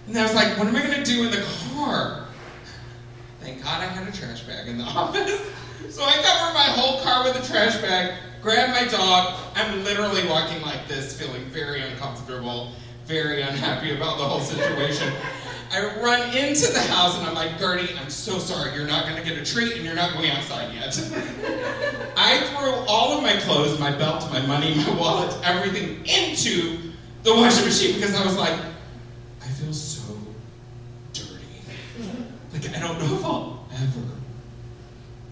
[0.07, 1.45] And I was like, what am I gonna do in the
[1.75, 2.25] car?
[3.41, 5.39] Thank God I had a trash bag in the office.
[5.91, 9.39] So I cover my whole car with a trash bag, grabbed my dog.
[9.55, 12.73] I'm literally walking like this, feeling very uncomfortable,
[13.05, 15.13] very unhappy about the whole situation.
[15.71, 18.75] I run into the house and I'm like, Gertie, I'm so sorry.
[18.75, 20.97] You're not gonna get a treat and you're not going outside yet.
[22.17, 26.93] I threw all of my clothes, my belt, my money, my wallet, everything into
[27.23, 28.59] the washing machine because I was like,
[29.43, 30.17] I feel so
[31.13, 31.45] dirty.
[32.53, 34.07] Like, I don't know if I'll ever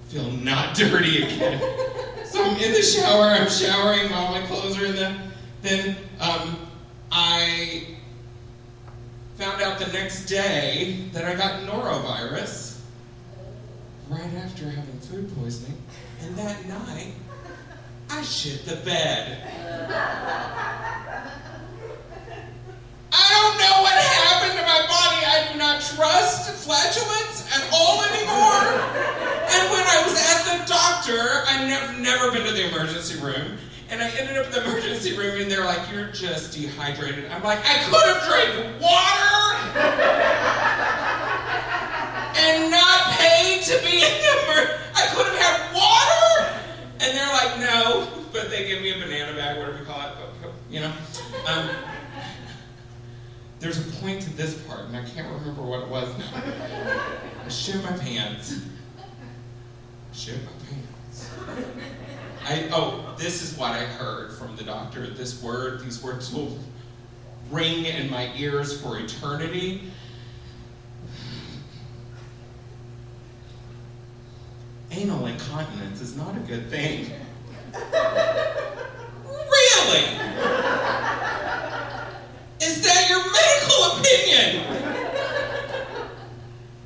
[0.08, 1.60] feel not dirty again.
[2.26, 5.16] So I'm in the shower, I'm showering, all my clothes are in the.
[5.62, 6.68] Then um,
[7.10, 7.95] I
[9.56, 12.80] found out the next day that I got norovirus
[14.08, 15.80] right after having food poisoning.
[16.22, 17.14] And that night,
[18.10, 19.48] I shit the bed.
[23.12, 25.24] I don't know what happened to my body.
[25.24, 28.60] I do not trust flatulence at all anymore.
[29.48, 33.58] And when I was at the doctor, I've never, never been to the emergency room.
[33.88, 37.30] And I ended up in the emergency room, and they're like, You're just dehydrated.
[37.30, 39.46] I'm like, I could have drank water
[42.38, 46.60] and not paid to be in the emer- I could have had water.
[47.00, 48.08] And they're like, No.
[48.32, 50.14] But they give me a banana bag, whatever you call it.
[50.68, 50.92] You know?
[51.46, 51.70] Um,
[53.60, 56.28] there's a point to this part, and I can't remember what it was now.
[57.44, 58.60] I shit my pants.
[60.12, 61.30] Shit my pants.
[62.48, 65.08] I oh, this is what I heard from the doctor.
[65.08, 66.56] This word, these words will
[67.50, 69.90] ring in my ears for eternity.
[74.92, 77.10] Anal incontinence is not a good thing.
[79.24, 80.04] Really?
[82.60, 84.62] Is that your medical opinion?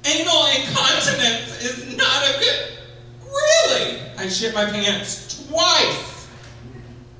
[0.07, 2.79] Anal incontinence is not a good.
[3.27, 4.01] Really?
[4.17, 6.29] I shit my pants twice.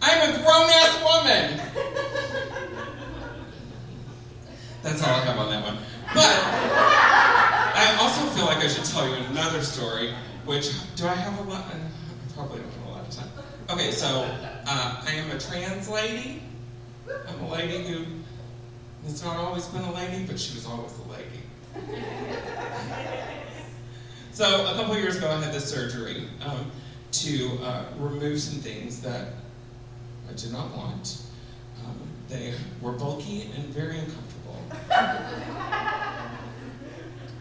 [0.03, 1.61] I'm a grown ass woman.
[4.83, 5.76] That's all I have on that one.
[6.14, 6.24] But
[7.76, 10.14] I also feel like I should tell you another story,
[10.45, 11.64] which do I have a lot?
[11.66, 11.74] I
[12.35, 13.28] probably don't have a lot of time.
[13.68, 14.26] Okay, so
[14.66, 16.43] uh, I am a trans lady.
[17.28, 18.05] I'm a lady who
[19.05, 21.41] has not always been a lady, but she was always a lady.
[24.33, 26.70] So a couple years ago, I had this surgery um,
[27.12, 29.28] to uh, remove some things that
[30.28, 31.22] I did not want.
[31.84, 31.98] Um,
[32.28, 34.56] they were bulky and very uncomfortable.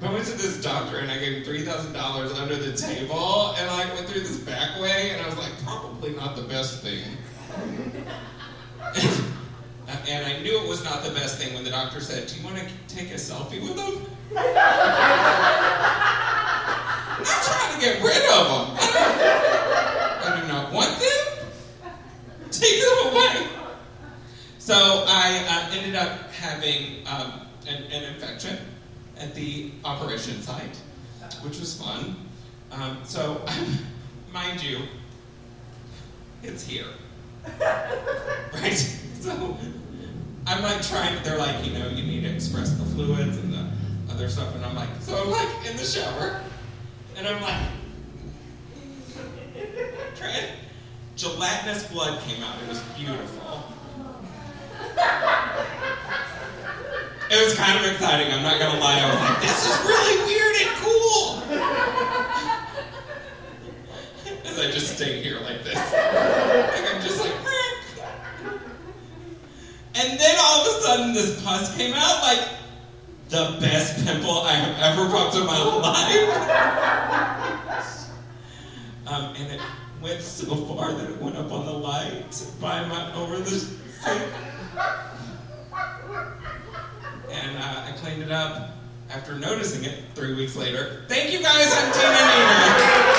[0.01, 3.53] I went to this doctor and I gave him three thousand dollars under the table
[3.57, 6.81] and I went through this back way and I was like, probably not the best
[6.81, 7.03] thing.
[10.07, 12.45] and I knew it was not the best thing when the doctor said, "Do you
[12.45, 14.05] want to take a selfie with him?"
[17.19, 18.77] I'm trying to get rid of them.
[18.79, 21.25] I do not want them.
[22.51, 23.47] Take them away.
[24.57, 28.57] So I uh, ended up having um, an, an infection
[29.17, 30.77] at the operation site,
[31.43, 32.15] which was fun.
[32.71, 33.45] Um, so,
[34.33, 34.79] mind you,
[36.43, 36.85] it's here.
[38.53, 38.97] right?
[39.19, 39.57] So,
[40.45, 43.69] I'm like trying, they're like, you know, you need to express the fluids and the
[44.11, 46.41] other stuff, and I'm like, so I'm like in the shower,
[47.15, 47.67] and I'm like,
[50.15, 50.45] trying.
[51.19, 52.55] Gelatinous blood came out.
[52.63, 53.61] It was beautiful.
[57.29, 59.01] It was kind of exciting, I'm not gonna lie.
[59.01, 61.43] I was like, this is really weird and cool.
[64.45, 65.75] As I just stay here like this.
[65.75, 68.53] Like I'm just like, "Meow."
[69.95, 72.47] and then all of a sudden this pus came out like
[73.27, 76.29] the best pimple I have ever popped in my life.
[79.05, 79.59] Um, and it
[80.09, 84.21] went so far that it went up on the light by my over the sink.
[87.31, 88.71] And uh, I cleaned it up
[89.11, 91.03] after noticing it three weeks later.
[91.07, 93.09] Thank you guys, I'm Dina.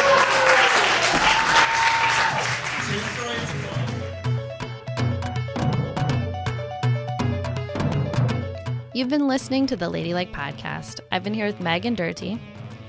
[8.93, 11.01] You've been listening to the Ladylike podcast.
[11.13, 12.41] I've been here with Meg Indurti.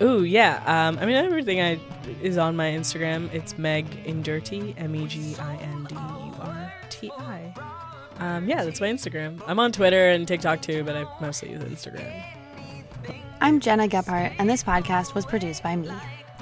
[0.02, 0.64] Ooh, yeah.
[0.66, 1.80] Um, I mean, everything I
[2.22, 3.32] is on my Instagram.
[3.34, 7.54] It's Meg Indurti, M E G I N D U R T I.
[8.18, 9.42] Um, yeah, that's my Instagram.
[9.46, 12.24] I'm on Twitter and TikTok too, but I mostly use Instagram.
[13.42, 15.92] I'm Gena Gephart, and this podcast was produced by me.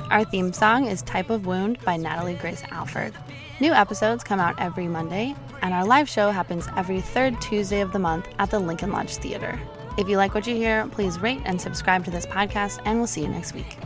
[0.09, 3.13] Our theme song is Type of Wound by Natalie Grace Alford.
[3.59, 7.91] New episodes come out every Monday, and our live show happens every third Tuesday of
[7.91, 9.59] the month at the Lincoln Lodge Theater.
[9.97, 13.07] If you like what you hear, please rate and subscribe to this podcast, and we'll
[13.07, 13.77] see you next week.